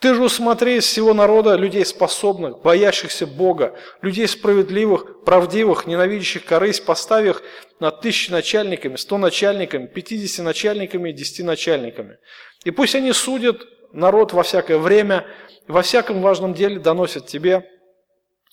[0.00, 6.86] Ты же усмотри из всего народа людей способных, боящихся Бога, людей справедливых, правдивых, ненавидящих корысть,
[6.86, 7.42] поставь их
[7.80, 12.16] над тысячи начальниками, сто начальниками, пятидесяти начальниками и десяти начальниками.
[12.64, 15.26] И пусть они судят народ во всякое время,
[15.66, 17.68] во всяком важном деле доносят тебе,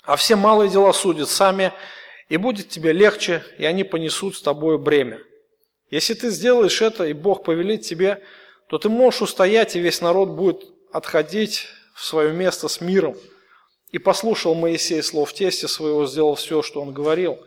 [0.04, 1.74] а все малые дела судят сами,
[2.30, 5.20] и будет тебе легче, и они понесут с тобой бремя.
[5.90, 8.24] Если ты сделаешь это, и Бог повелит тебе,
[8.70, 13.16] то ты можешь устоять, и весь народ будет отходить в свое место с миром.
[13.92, 17.40] И послушал Моисей слов тестя своего, сделал все, что он говорил.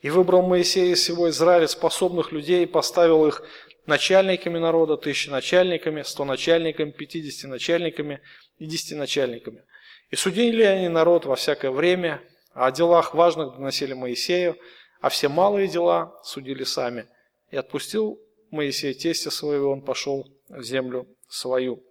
[0.00, 3.42] И выбрал Моисей из всего Израиля способных людей и поставил их
[3.86, 8.20] начальниками народа, тысячи начальниками, сто начальниками, пятидесяти начальниками
[8.58, 9.64] и десяти начальниками.
[10.10, 12.22] И судили они народ во всякое время,
[12.54, 14.58] а о делах важных доносили Моисею,
[15.00, 17.08] а все малые дела судили сами.
[17.50, 21.82] И отпустил Моисей тестя своего, он пошел в землю свою.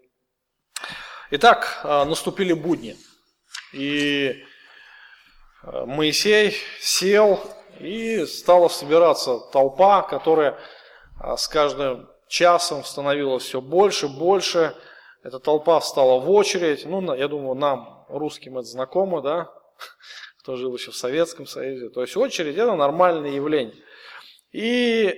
[1.32, 2.95] Итак, а, наступили будни.
[3.73, 4.43] И
[5.63, 7.41] а, Моисей сел,
[7.80, 10.60] и стала собираться толпа, которая
[11.38, 14.75] с каждым часом становилась все больше, больше.
[15.23, 16.86] Эта толпа встала в очередь.
[16.86, 19.51] Ну, я думаю, нам, русским, это знакомо, да?
[20.39, 21.89] Кто жил еще в Советском Союзе.
[21.89, 23.75] То есть очередь– это нормальное явление.
[24.52, 25.13] И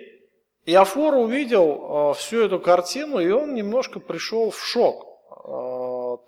[0.66, 5.08] Иофор увидел всю эту картину, и он немножко пришел в шок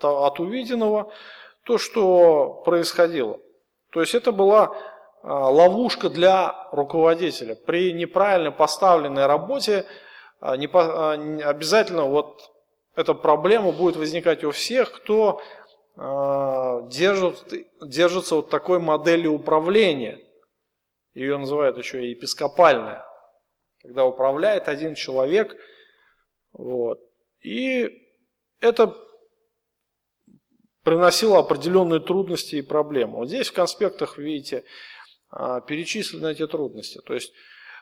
[0.01, 1.11] от увиденного,
[1.63, 3.39] то, что происходило.
[3.91, 4.94] То есть это была а,
[5.25, 7.55] ловушка для руководителя.
[7.55, 9.85] При неправильно поставленной работе
[10.39, 12.51] а, а, обязательно вот
[12.95, 15.41] эта проблема будет возникать у всех, кто
[15.97, 17.45] держит,
[17.81, 20.19] держится вот такой модели управления.
[21.13, 23.05] Ее называют еще и епископальная.
[23.81, 25.55] Когда управляет один человек.
[26.51, 26.99] Вот.
[27.41, 27.89] И
[28.59, 28.93] это
[30.83, 33.17] приносило определенные трудности и проблемы.
[33.17, 34.63] Вот здесь в конспектах, видите,
[35.67, 37.01] перечислены эти трудности.
[37.05, 37.33] То есть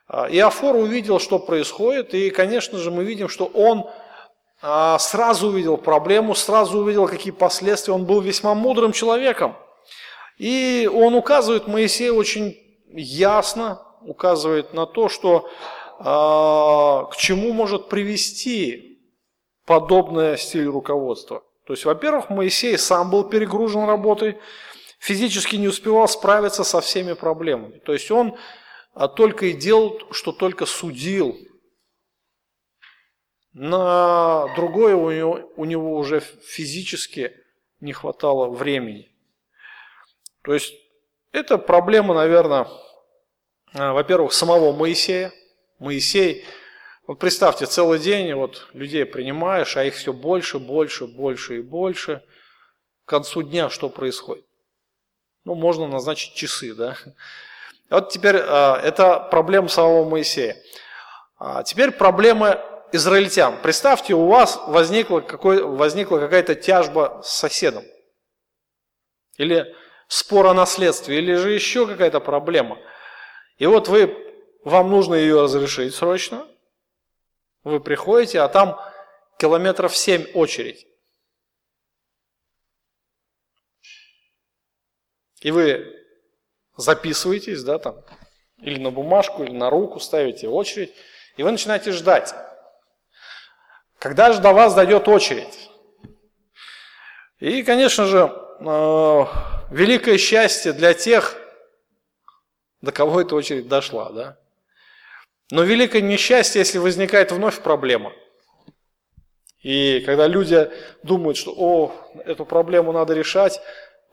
[0.08, 3.89] А, Иофор увидел, что происходит, и, конечно же, мы видим, что он
[4.62, 7.93] а, сразу увидел проблему, сразу увидел, какие последствия.
[7.93, 9.56] Он был весьма мудрым человеком.
[10.38, 12.58] И он указывает Моисею очень
[12.89, 15.49] ясно, указывает на то, что
[15.99, 18.99] а, к чему может привести
[19.66, 21.43] подобное стиль руководства.
[21.66, 24.38] То есть, во-первых, Моисей сам был перегружен работой,
[25.04, 27.80] физически не успевал справиться со всеми проблемами.
[27.80, 28.38] То есть он
[28.93, 31.38] а только и делал, что только судил.
[33.51, 37.36] На другое у него, у него уже физически
[37.82, 39.12] не хватало времени.
[40.41, 40.74] То есть
[41.34, 42.68] это проблема, наверное,
[43.74, 45.34] а, во-первых, самого Моисея.
[45.80, 46.45] Моисей,
[47.08, 52.24] вот представьте, целый день вот людей принимаешь, а их все больше, больше, больше и больше.
[53.04, 54.45] К концу дня что происходит?
[55.46, 56.98] Ну, можно назначить часы, да?
[57.89, 60.58] Вот теперь а, это проблема самого Моисея.
[61.38, 62.60] А теперь проблемы
[62.94, 63.58] израильтян.
[63.62, 67.84] Представьте, у вас возникла, какой, возникла какая-то тяжба с соседом.
[69.38, 69.76] Или
[70.08, 72.80] спор о наследстве, или же еще какая-то проблема.
[73.58, 74.16] И вот вы,
[74.64, 76.48] вам нужно ее разрешить срочно.
[77.64, 78.80] Вы приходите, а там
[79.39, 80.88] километров семь очередь.
[85.44, 85.94] И вы
[86.78, 87.98] записываетесь, да, там,
[88.60, 90.94] или на бумажку, или на руку ставите очередь,
[91.36, 92.34] и вы начинаете ждать.
[94.00, 95.70] Когда же до вас дойдет очередь?
[97.39, 98.32] И, конечно же,
[98.62, 99.26] э,
[99.72, 101.36] великое счастье для тех,
[102.82, 104.38] до кого эта очередь дошла, да?
[105.52, 108.14] Но великое несчастье, если возникает вновь проблема.
[109.62, 110.70] И когда люди
[111.04, 111.94] думают, что, о,
[112.26, 113.62] эту проблему надо решать,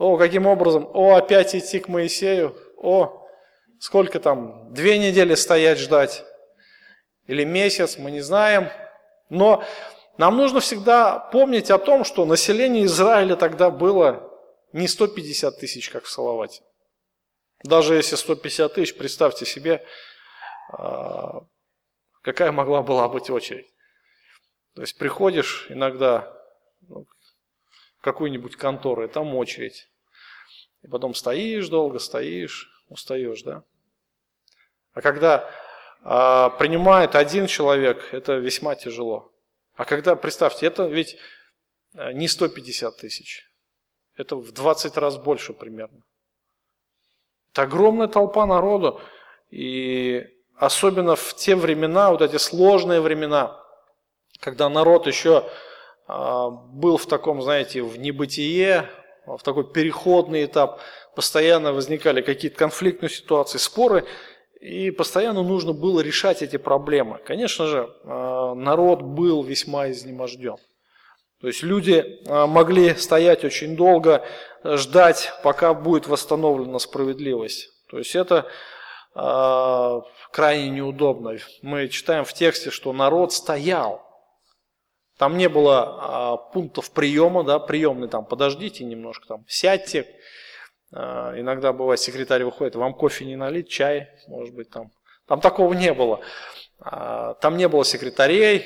[0.01, 0.88] о, каким образом?
[0.94, 2.57] О, опять идти к Моисею?
[2.78, 3.28] О,
[3.78, 4.72] сколько там?
[4.72, 6.24] Две недели стоять ждать?
[7.26, 7.98] Или месяц?
[7.98, 8.70] Мы не знаем.
[9.28, 9.62] Но
[10.16, 14.26] нам нужно всегда помнить о том, что население Израиля тогда было
[14.72, 16.62] не 150 тысяч, как в Салавате.
[17.62, 19.84] Даже если 150 тысяч, представьте себе,
[20.72, 21.42] а,
[22.22, 23.66] какая могла была быть очередь.
[24.74, 26.34] То есть приходишь иногда
[26.88, 27.05] ну,
[27.98, 29.89] в какую-нибудь контору, и там очередь.
[30.83, 33.62] И потом стоишь долго, стоишь, устаешь, да?
[34.93, 35.49] А когда
[36.03, 39.33] а, принимает один человек, это весьма тяжело.
[39.74, 41.16] А когда, представьте, это ведь
[41.95, 43.47] а, не 150 тысяч,
[44.16, 46.03] это в 20 раз больше примерно.
[47.53, 49.01] Это огромная толпа народу,
[49.51, 50.26] и
[50.57, 53.61] особенно в те времена, вот эти сложные времена,
[54.41, 55.49] когда народ еще
[56.07, 58.89] а, был в таком, знаете, в небытие,
[59.37, 60.81] в такой переходный этап,
[61.14, 64.07] постоянно возникали какие-то конфликтные ситуации, споры,
[64.61, 67.18] и постоянно нужно было решать эти проблемы.
[67.24, 70.57] Конечно же, э, народ был весьма изнеможден.
[71.41, 74.22] То есть люди э, могли стоять очень долго,
[74.62, 77.70] ждать, пока будет восстановлена справедливость.
[77.89, 78.47] То есть это
[79.14, 80.01] э,
[80.31, 81.39] крайне неудобно.
[81.62, 84.09] Мы читаем в тексте, что народ стоял,
[85.20, 90.06] там не было а, пунктов приема, да, приемный там, подождите немножко, там, сядьте.
[90.94, 94.90] А, иногда бывает, секретарь выходит, вам кофе не налить, чай, может быть, там.
[95.26, 96.22] Там такого не было.
[96.78, 98.64] А, там не было секретарей,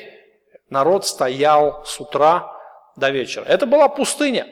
[0.70, 2.56] народ стоял с утра
[2.94, 3.42] до вечера.
[3.46, 4.46] Это была пустыня.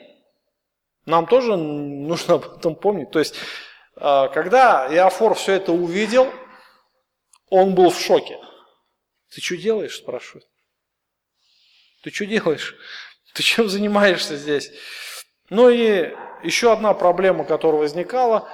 [1.07, 3.13] Нам тоже нужно об этом помнить.
[3.13, 3.37] То есть,
[3.95, 6.27] а, когда Иофор все это увидел,
[7.49, 8.41] он был в шоке.
[9.33, 10.49] Ты что делаешь, спрашивает.
[12.03, 12.77] Ты что делаешь?
[13.35, 14.73] Ты чем занимаешься здесь?
[15.51, 18.49] Ну и еще одна проблема, которая возникала,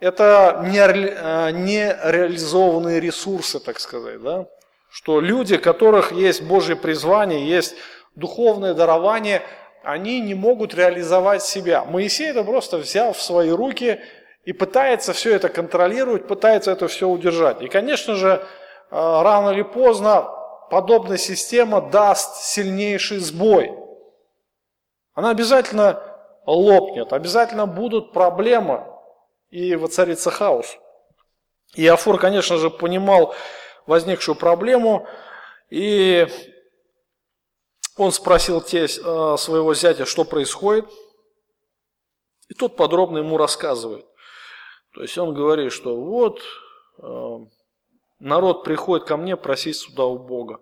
[0.00, 4.22] это э, нереализованные ресурсы, так сказать.
[4.22, 4.46] Да?
[4.90, 7.76] Что люди, у которых есть Божье призвание, есть
[8.14, 9.42] духовное дарование,
[9.82, 11.84] они не могут реализовать себя.
[11.84, 14.00] Моисей это просто взял в свои руки
[14.44, 17.62] и пытается все это контролировать, пытается это все удержать.
[17.62, 18.42] И, конечно же, э,
[18.90, 20.28] рано или поздно
[20.70, 23.76] подобная система даст сильнейший сбой.
[25.14, 26.02] Она обязательно
[26.46, 28.86] лопнет, обязательно будут проблемы,
[29.50, 30.78] и воцарится хаос.
[31.74, 33.34] И Афур, конечно же, понимал
[33.86, 35.06] возникшую проблему,
[35.70, 36.26] и
[37.96, 40.86] он спросил те, э, своего зятя, что происходит,
[42.48, 44.06] и тот подробно ему рассказывает.
[44.94, 46.40] То есть он говорит, что вот
[46.98, 47.38] э,
[48.22, 50.60] народ приходит ко мне просить суда у Бога.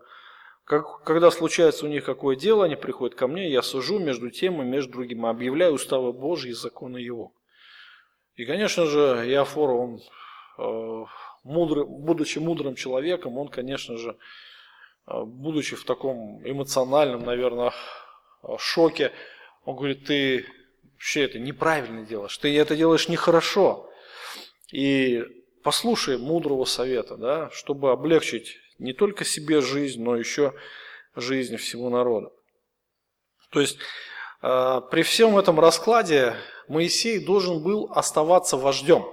[0.65, 4.63] Как, когда случается у них какое дело, они приходят ко мне, я сужу между тем
[4.63, 7.33] и между другим, объявляю уставы Божьи и законы Его.
[8.37, 10.01] И, конечно же, Иофор, он
[10.59, 11.05] э,
[11.45, 14.17] мудрый, будучи мудрым человеком, он, конечно же,
[15.05, 17.73] а, будучи в таком эмоциональном, наверное,
[18.59, 19.13] шоке,
[19.65, 20.47] он говорит, ты
[20.95, 23.91] вообще это неправильно делаешь, ты это делаешь нехорошо.
[24.73, 25.25] И
[25.63, 30.55] послушай мудрого совета, да, чтобы облегчить не только себе жизнь, но еще
[31.15, 32.33] жизнь всему народу.
[33.51, 33.79] То есть
[34.43, 36.35] э, при всем этом раскладе
[36.69, 39.05] Моисей должен был оставаться вождем.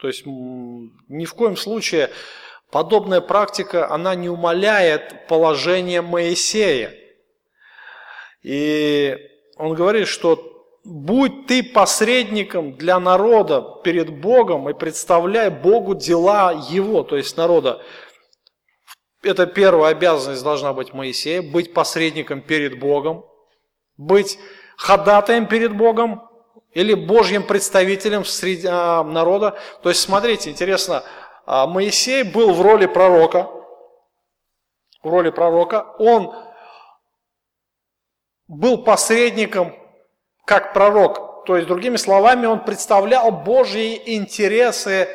[0.00, 2.10] То есть ни в коем случае
[2.70, 6.98] подобная практика, она не умаляет положение Моисея.
[8.42, 9.16] И
[9.56, 10.51] он говорит, что
[10.84, 17.82] будь ты посредником для народа перед Богом и представляй Богу дела его, то есть народа.
[19.22, 23.24] Это первая обязанность должна быть Моисея, быть посредником перед Богом,
[23.96, 24.38] быть
[24.76, 26.28] ходатаем перед Богом
[26.72, 29.56] или Божьим представителем среди а, народа.
[29.82, 31.04] То есть, смотрите, интересно,
[31.46, 33.48] а, Моисей был в роли пророка,
[35.04, 36.34] в роли пророка, он
[38.48, 39.81] был посредником
[40.44, 41.44] как пророк.
[41.46, 45.08] То есть, другими словами, он представлял Божьи интересы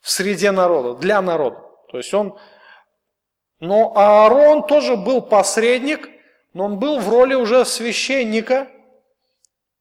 [0.00, 1.60] в среде народа, для народа.
[1.90, 2.38] То есть он,
[3.58, 6.08] но Аарон тоже был посредник,
[6.52, 8.68] но он был в роли уже священника.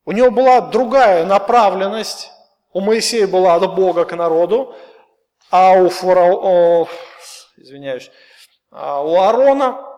[0.06, 2.32] У него была другая направленность.
[2.74, 4.76] У Моисея была от Бога к народу,
[5.50, 6.88] а у фараона,
[7.56, 8.12] извиняюсь,
[8.72, 9.95] а у Аарона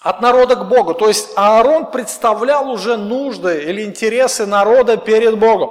[0.00, 0.94] от народа к Богу.
[0.94, 5.70] То есть Аарон представлял уже нужды или интересы народа перед Богом.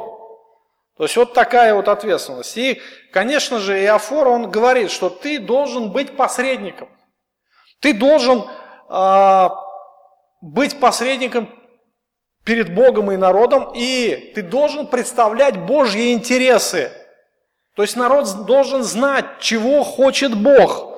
[0.98, 2.58] То есть вот такая вот ответственность.
[2.58, 2.82] И,
[3.14, 6.90] конечно же, Иофор, он говорит, что ты должен быть посредником.
[7.80, 8.44] Ты должен
[8.90, 9.50] э,
[10.42, 11.50] быть посредником
[12.44, 16.92] перед Богом и народом, и ты должен представлять Божьи интересы.
[17.76, 20.97] То есть народ должен знать, чего хочет Бог.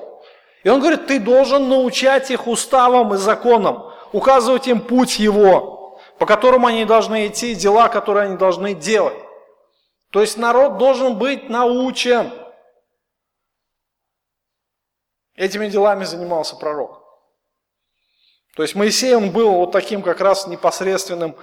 [0.62, 6.26] И он говорит, ты должен научать их уставам и законам, указывать им путь его, по
[6.26, 9.16] которому они должны идти, дела, которые они должны делать.
[10.10, 12.30] То есть народ должен быть научен.
[15.34, 17.00] Этими делами занимался пророк.
[18.56, 21.36] То есть Моисей, он был вот таким как раз непосредственным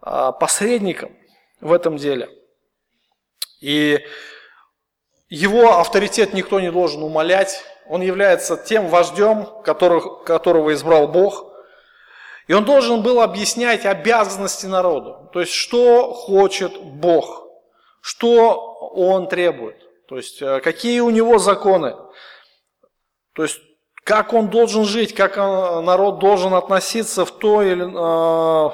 [0.00, 1.16] а, посредником
[1.60, 2.28] в этом деле.
[3.60, 4.04] И
[5.28, 11.46] его авторитет никто не должен умолять, он является тем вождем, которых, которого избрал Бог.
[12.46, 15.30] И он должен был объяснять обязанности народу.
[15.32, 17.46] То есть, что хочет Бог,
[18.00, 19.76] что он требует.
[20.08, 21.94] То есть, э, какие у него законы.
[23.34, 23.60] То есть,
[24.04, 28.70] как он должен жить, как народ должен относиться в той или э,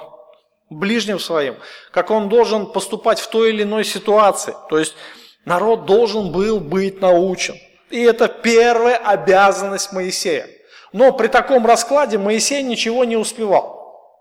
[0.71, 1.57] ближним своим,
[1.91, 4.55] как он должен поступать в той или иной ситуации.
[4.71, 4.95] То есть
[5.45, 7.57] народ должен был быть научен.
[7.95, 10.49] И это первая обязанность Моисея.
[10.93, 14.21] Но при таком раскладе Моисей ничего не успевал.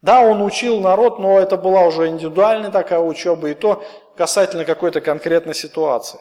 [0.00, 3.84] Да, он учил народ, но это была уже индивидуальная такая учеба, и то
[4.16, 6.20] касательно какой-то конкретной ситуации.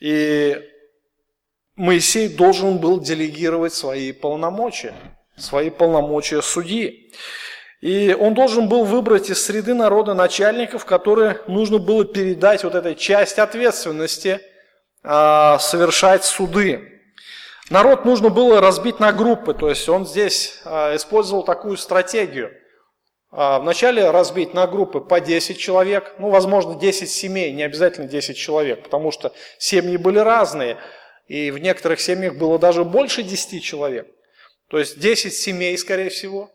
[0.00, 0.56] И
[1.76, 4.94] Моисей должен был делегировать свои полномочия,
[5.36, 7.12] свои полномочия судьи.
[7.80, 12.94] И он должен был выбрать из среды народа начальников, которые нужно было передать вот этой
[12.94, 14.40] часть ответственности,
[15.02, 17.00] а, совершать суды.
[17.70, 22.52] Народ нужно было разбить на группы, то есть он здесь а, использовал такую стратегию.
[23.30, 28.36] А, вначале разбить на группы по 10 человек, ну, возможно, 10 семей, не обязательно 10
[28.36, 30.76] человек, потому что семьи были разные,
[31.28, 34.06] и в некоторых семьях было даже больше 10 человек.
[34.68, 36.50] То есть 10 семей, скорее всего,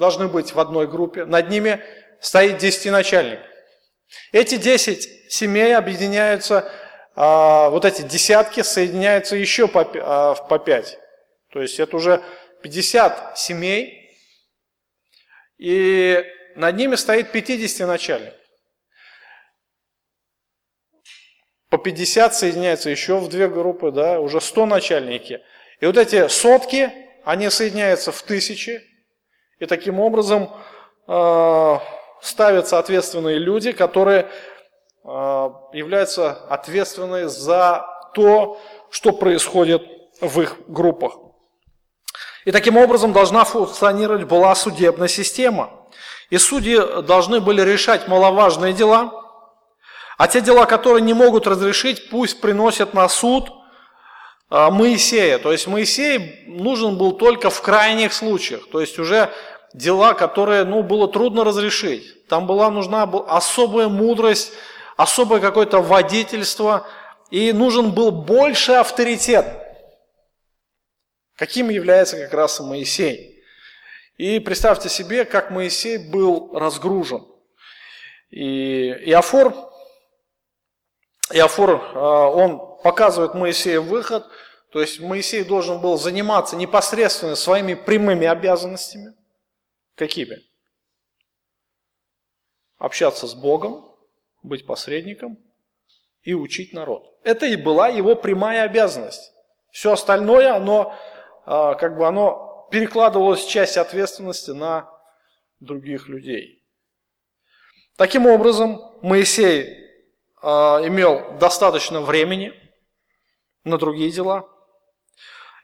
[0.00, 1.84] должны быть в одной группе, над ними
[2.20, 3.38] стоит десятиначальник.
[4.32, 6.72] Эти десять семей объединяются,
[7.14, 10.98] а, вот эти десятки соединяются еще по, а, пять.
[11.52, 12.22] То есть это уже
[12.62, 14.16] 50 семей,
[15.58, 16.24] и
[16.56, 18.32] над ними стоит 50 начальник.
[21.68, 25.42] По 50 соединяются еще в две группы, да, уже 100 начальники.
[25.80, 26.90] И вот эти сотки,
[27.22, 28.89] они соединяются в тысячи,
[29.60, 30.50] и таким образом
[31.06, 31.78] э,
[32.22, 34.28] ставятся ответственные люди, которые
[35.04, 35.08] э,
[35.74, 38.58] являются ответственны за то,
[38.90, 39.82] что происходит
[40.20, 41.12] в их группах.
[42.46, 45.70] И таким образом должна функционировать была судебная система.
[46.30, 49.12] И судьи должны были решать маловажные дела,
[50.16, 53.50] а те дела, которые не могут разрешить, пусть приносят на суд
[54.50, 55.38] Моисея.
[55.38, 58.68] То есть Моисей нужен был только в крайних случаях.
[58.70, 59.32] То есть уже
[59.72, 62.26] дела, которые ну, было трудно разрешить.
[62.26, 64.52] Там была нужна особая мудрость,
[64.96, 66.86] особое какое-то водительство,
[67.30, 69.46] и нужен был больше авторитет,
[71.36, 73.42] каким является как раз и Моисей.
[74.16, 77.24] И представьте себе, как Моисей был разгружен.
[78.30, 79.54] И Иофор,
[81.32, 84.26] Иофор, а, он показывает Моисею выход,
[84.70, 89.14] то есть Моисей должен был заниматься непосредственно своими прямыми обязанностями.
[89.96, 90.38] Какими?
[92.78, 93.94] Общаться с Богом,
[94.42, 95.38] быть посредником
[96.22, 97.04] и учить народ.
[97.24, 99.32] Это и была его прямая обязанность.
[99.70, 100.96] Все остальное, оно
[101.44, 104.88] а, как бы оно перекладывалось часть ответственности на
[105.58, 106.64] других людей.
[107.96, 109.76] Таким образом, Моисей
[110.42, 112.52] а, имел достаточно времени
[113.64, 114.48] на другие дела.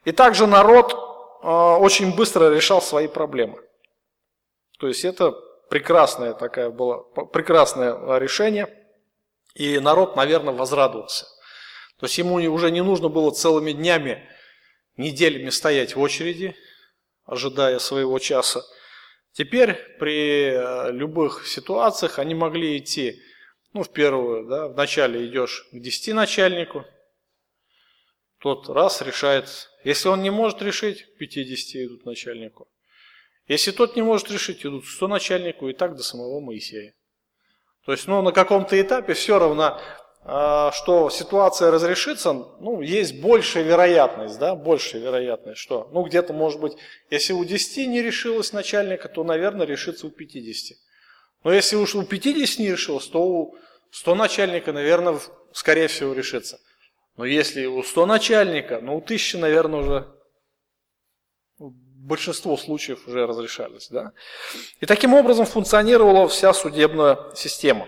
[0.05, 0.93] И также народ
[1.41, 3.61] а, очень быстро решал свои проблемы.
[4.79, 5.31] То есть это
[5.69, 8.73] прекрасное такое было, прекрасное решение.
[9.53, 11.25] И народ, наверное, возрадовался.
[11.99, 14.23] То есть ему уже не нужно было целыми днями,
[14.97, 16.55] неделями стоять в очереди,
[17.25, 18.61] ожидая своего часа.
[19.33, 23.21] Теперь при э, любых ситуациях они могли идти,
[23.73, 26.85] ну, в первую, да, вначале идешь к 10 начальнику,
[28.55, 32.67] тот раз решает, если он не может решить, к 50 идут начальнику.
[33.47, 36.93] Если тот не может решить, идут к 100 начальнику и так до самого Моисея.
[37.85, 39.79] То есть, ну, на каком-то этапе все равно,
[40.23, 46.59] а, что ситуация разрешится, ну, есть большая вероятность, да, большая вероятность, что, ну, где-то, может
[46.59, 46.73] быть,
[47.09, 50.77] если у 10 не решилось начальника, то, наверное, решится у 50.
[51.43, 53.55] Но если уж у 50 не решилось, то у
[53.91, 55.19] 100 начальника, наверное,
[55.53, 56.59] скорее всего, решится.
[57.17, 60.17] Но если у 100 начальника, ну, у 1000, наверное, уже
[61.59, 63.89] большинство случаев уже разрешались.
[63.89, 64.13] Да?
[64.79, 67.87] И таким образом функционировала вся судебная система.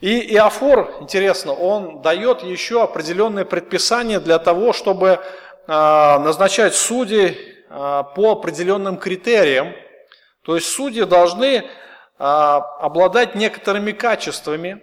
[0.00, 5.20] И Иофор, интересно, он дает еще определенные предписания для того, чтобы
[5.66, 9.74] а, назначать судей а, по определенным критериям.
[10.44, 11.64] То есть судьи должны
[12.18, 14.82] а, обладать некоторыми качествами.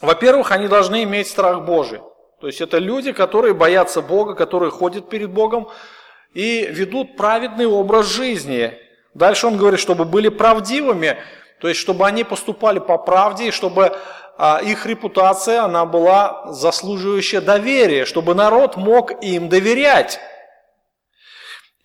[0.00, 2.00] Во-первых, они должны иметь страх Божий.
[2.42, 5.68] То есть это люди, которые боятся Бога, которые ходят перед Богом,
[6.34, 8.76] и ведут праведный образ жизни.
[9.14, 11.18] Дальше он говорит, чтобы были правдивыми,
[11.60, 13.96] то есть чтобы они поступали по правде, и чтобы
[14.36, 20.18] а, их репутация, она была заслуживающая доверия, чтобы народ мог им доверять.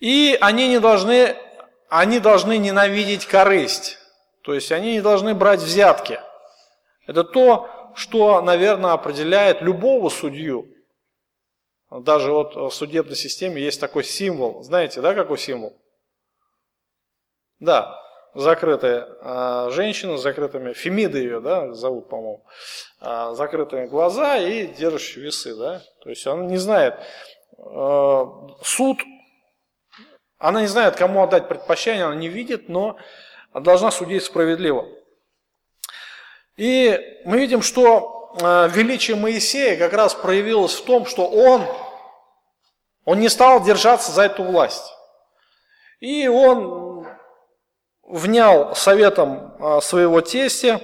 [0.00, 1.36] И они не должны,
[1.88, 3.96] они должны ненавидеть корысть,
[4.42, 6.18] то есть они не должны брать взятки.
[7.06, 10.68] Это то, что, наверное, определяет любого судью.
[11.90, 14.62] Даже вот в судебной системе есть такой символ.
[14.62, 15.76] Знаете, да, какой символ?
[17.58, 18.00] Да,
[18.34, 22.44] закрытая а, женщина с закрытыми, Фемида ее, да, зовут, по-моему,
[23.00, 25.82] а, закрытыми глаза и держащие весы, да.
[26.00, 26.94] То есть она не знает,
[27.58, 28.26] а,
[28.62, 28.98] суд,
[30.38, 32.96] она не знает, кому отдать предпочтение, она не видит, но
[33.54, 34.86] должна судить справедливо.
[36.58, 41.64] И мы видим, что Э, величие Моисея как раз проявилось в том, что он,
[43.04, 44.92] он не стал держаться за эту власть.
[46.00, 47.06] И он
[48.02, 50.80] внял советом э, своего тестя,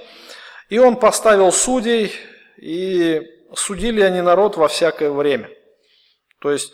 [0.69, 2.11] и он поставил судей,
[2.57, 3.21] и
[3.53, 5.49] судили они народ во всякое время.
[6.41, 6.73] То есть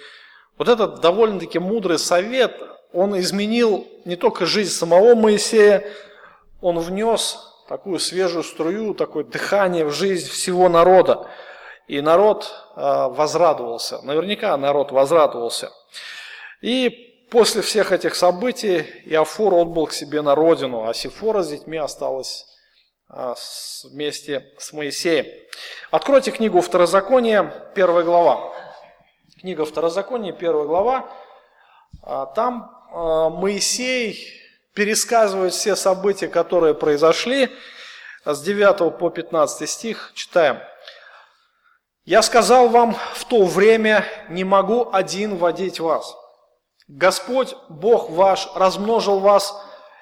[0.58, 2.60] вот этот довольно-таки мудрый совет,
[2.94, 5.86] он изменил не только жизнь самого Моисея,
[6.60, 11.30] он внес такую свежую струю, такое дыхание в жизнь всего народа.
[11.88, 15.72] И народ а, возрадовался, наверняка народ возрадовался.
[16.60, 16.90] И
[17.32, 22.46] после всех этих событий Иофор отбыл к себе на родину, а Сифора с детьми осталась
[23.08, 23.36] а,
[23.86, 25.28] вместе с Моисеем.
[25.92, 28.54] Откройте книгу Второзакония, первая глава.
[29.40, 31.10] Книга Второзакония, первая глава.
[32.04, 32.70] А, там
[33.40, 34.41] Моисей
[34.74, 37.50] пересказывает все события, которые произошли.
[38.26, 40.60] С 9 по 15 стих читаем.
[42.06, 46.16] «Я сказал вам в то время, не могу один водить вас.
[46.88, 49.56] Господь, Бог ваш, размножил вас,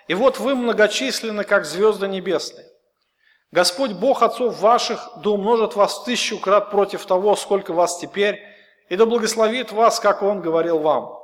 [0.08, 2.66] и вот вы многочисленны, как звезды небесные.
[3.52, 8.42] Господь, Бог отцов ваших, да умножит вас тысячу крат против того, сколько вас теперь,
[8.90, 11.19] и да благословит вас, как Он говорил вам.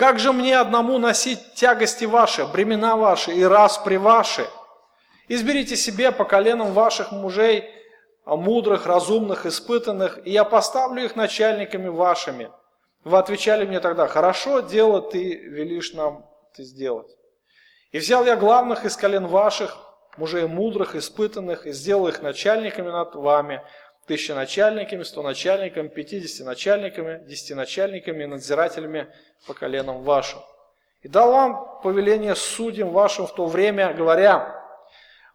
[0.00, 4.46] Как же мне одному носить тягости ваши, бремена ваши и распри ваши?
[5.28, 7.68] Изберите себе по коленам ваших мужей,
[8.24, 12.50] а мудрых, разумных, испытанных, и я поставлю их начальниками вашими.
[13.04, 16.24] Вы отвечали мне тогда, хорошо, дело ты велишь нам
[16.56, 17.14] ты сделать.
[17.90, 19.76] И взял я главных из колен ваших,
[20.16, 23.62] мужей мудрых, испытанных, и сделал их начальниками над вами,
[24.10, 29.06] тысяча начальниками, сто начальниками, пятидесяти начальниками, десяти начальниками и надзирателями
[29.46, 30.40] по коленам вашим.
[31.02, 34.66] И дал вам повеление судьям вашим в то время, говоря,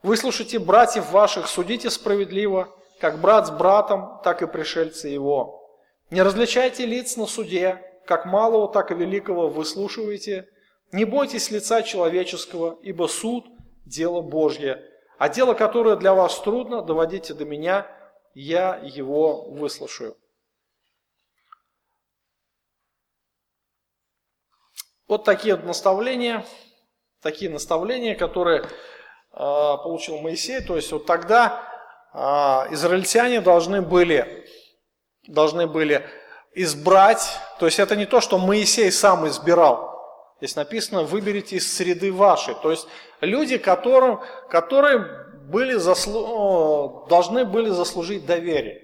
[0.03, 2.67] выслушайте братьев ваших, судите справедливо,
[2.99, 5.71] как брат с братом, так и пришельцы его.
[6.09, 10.49] Не различайте лиц на суде, как малого, так и великого выслушивайте.
[10.91, 13.45] Не бойтесь лица человеческого, ибо суд–
[13.85, 14.83] дело Божье.
[15.17, 17.87] А дело, которое для вас трудно, доводите до меня,
[18.35, 20.15] я его выслушаю.
[25.07, 26.45] Вот такие наставления,
[27.21, 28.67] такие наставления, которые э,
[29.31, 30.61] получил Моисей.
[30.61, 31.63] То есть вот тогда
[32.13, 32.17] э,
[32.73, 34.45] израильтяне должны были,
[35.27, 36.07] должны были
[36.53, 39.95] избрать, то есть это не то, что Моисей сам избирал.
[40.37, 42.55] Здесь написано, выберите из среды вашей.
[42.55, 42.87] То есть
[43.21, 47.05] люди, которым, которые были заслу...
[47.09, 48.81] должны были заслужить доверие.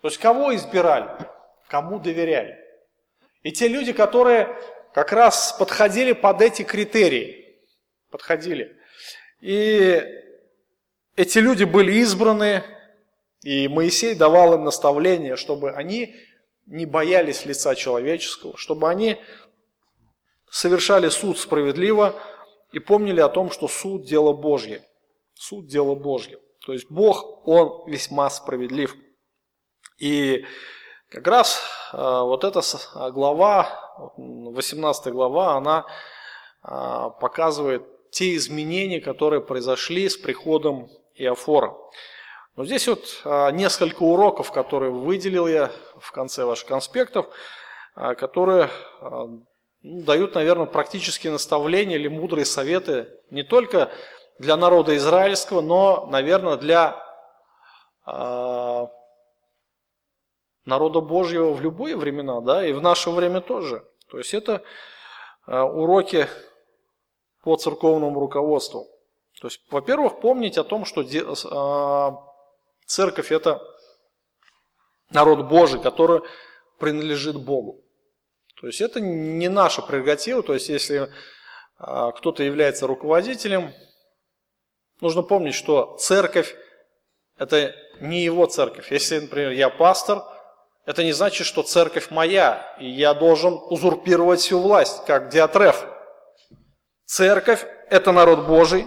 [0.00, 1.08] То есть кого избирали,
[1.68, 2.58] кому доверяли.
[3.42, 4.48] И те люди, которые
[4.92, 7.58] как раз подходили под эти критерии,
[8.10, 8.76] подходили.
[9.40, 10.02] И
[11.16, 12.62] эти люди были избраны,
[13.42, 16.14] и Моисей давал им наставление, чтобы они
[16.66, 19.18] не боялись лица человеческого, чтобы они
[20.50, 22.14] совершали суд справедливо
[22.72, 24.82] и помнили о том, что суд– дело Божье.
[25.42, 26.38] Суд– дело Божье.
[26.64, 28.94] То есть Бог, Он весьма справедлив.
[29.98, 30.44] И
[31.08, 31.60] как раз
[31.92, 32.60] э, вот эта
[33.10, 35.84] глава, 18 глава, она
[36.62, 37.82] э, показывает
[38.12, 41.74] те изменения, которые произошли с приходом Иофора.
[42.54, 43.22] Но здесь вот
[43.52, 47.26] несколько уроков, которые выделил я в конце ваших конспектов,
[47.94, 48.68] которые
[49.00, 49.42] ну,
[49.82, 53.90] дают, наверное, практические наставления или мудрые советы не только
[54.38, 57.00] для народа израильского, но, наверное, для
[60.64, 63.84] народа Божьего в любые времена, да, и в наше время тоже.
[64.08, 64.62] То есть это
[65.46, 66.28] уроки
[67.42, 68.86] по церковному руководству.
[69.40, 71.02] То есть, во-первых, помнить о том, что
[72.86, 73.60] Церковь– это
[75.10, 76.22] народ Божий, который
[76.78, 77.82] принадлежит Богу.
[78.60, 81.10] То есть это не наша прерогатива, то есть если
[81.78, 83.72] кто-то является руководителем,
[85.02, 86.54] нужно помнить, что церковь–
[87.38, 88.90] это не его церковь.
[88.90, 90.22] Если, например, я пастор,
[90.86, 95.84] это не значит, что церковь моя, и я должен узурпировать всю власть, как Диатреф.
[97.04, 98.86] Церковь– это народ Божий,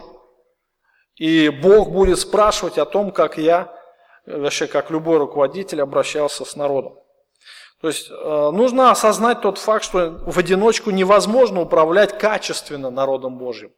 [1.15, 3.71] и Бог будет спрашивать о том, как я
[4.25, 6.97] вообще как любой руководитель обращался с народом.
[7.81, 8.13] То есть э,
[8.51, 13.71] нужно осознать тот факт, что в одиночку невозможно управлять качественно народом Божьим.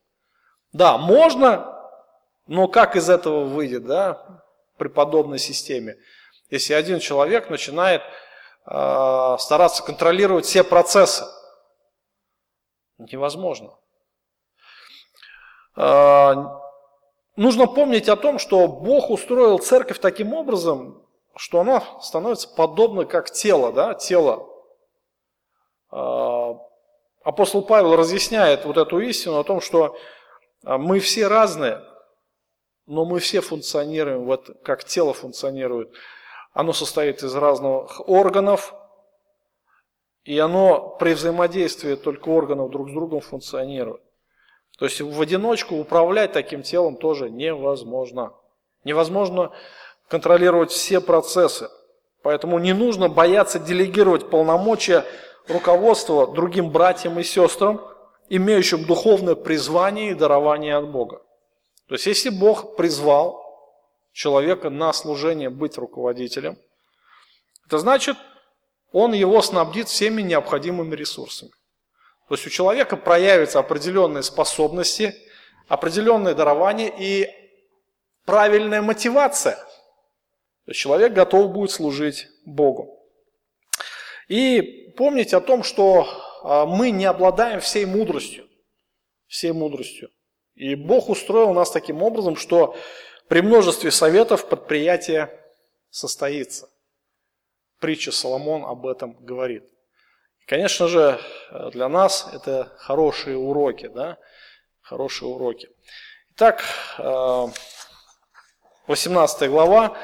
[0.71, 1.76] Да, можно,
[2.47, 4.43] но как из этого выйдет, да,
[4.77, 5.97] при подобной системе?
[6.49, 8.01] Если один человек начинает
[8.65, 11.25] э, стараться контролировать все процессы,
[12.97, 13.73] невозможно.
[15.75, 16.33] Э,
[17.35, 23.31] нужно помнить о том, что Бог устроил церковь таким образом, что она становится подобно как
[23.31, 24.49] тело, да, тело.
[25.89, 26.57] А,
[27.23, 29.95] апостол Павел разъясняет вот эту истину о том, что
[30.65, 31.81] а, мы все разные,
[32.88, 35.91] но мы все функционируем, вот как тело функционирует.
[36.53, 38.73] Оно состоит из разных органов,
[40.23, 44.01] и оно при взаимодействии только органов друг с другом функционирует.
[44.79, 48.33] То есть в одиночку управлять таким телом тоже невозможно.
[48.83, 49.51] Невозможно
[50.07, 51.69] контролировать все процессы.
[52.23, 55.05] Поэтому не нужно бояться делегировать полномочия
[55.47, 57.81] руководства другим братьям и сестрам,
[58.29, 61.21] имеющим духовное призвание и дарование от Бога.
[61.88, 63.43] То есть если Бог призвал
[64.11, 66.57] человека на служение быть руководителем,
[67.65, 68.17] это значит,
[68.91, 71.51] он его снабдит всеми необходимыми ресурсами.
[72.27, 75.15] То есть у человека проявятся определенные способности,
[75.67, 77.29] определенные дарования и
[78.25, 79.55] правильная мотивация.
[79.55, 82.99] То есть человек готов будет служить Богу.
[84.27, 86.05] И помните о том, что
[86.43, 88.45] а, мы не обладаем всей мудростью.
[89.27, 90.09] Всей мудростью.
[90.57, 92.75] И Бог устроил нас таким образом, что
[93.27, 95.29] при множестве советов предприятие
[95.91, 96.67] состоится.
[97.79, 99.63] Притча Соломон об этом говорит.
[100.47, 101.21] Конечно же,
[101.73, 104.17] для нас это хорошие уроки, да,
[104.81, 105.69] хорошие уроки.
[106.33, 106.63] Итак,
[108.87, 109.95] 18 э, глава,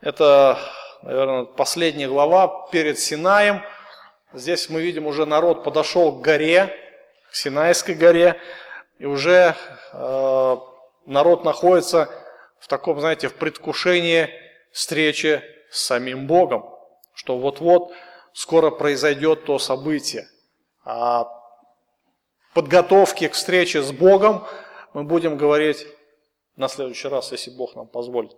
[0.00, 0.60] это,
[1.02, 3.64] наверное, последняя глава перед Синаем.
[4.32, 6.72] Здесь мы видим, уже народ подошел к горе,
[7.32, 8.40] к Синайской горе,
[8.98, 9.54] и уже
[9.92, 10.56] э,
[11.06, 12.08] народ находится
[12.58, 14.28] в таком, знаете, в предвкушении
[14.72, 16.68] встречи с самим Богом,
[17.14, 17.92] что вот-вот
[18.32, 20.28] скоро произойдет то событие.
[20.84, 21.28] А
[22.54, 24.44] подготовке к встрече с Богом
[24.92, 25.86] мы будем говорить
[26.56, 28.32] на следующий раз, если Бог нам позволит.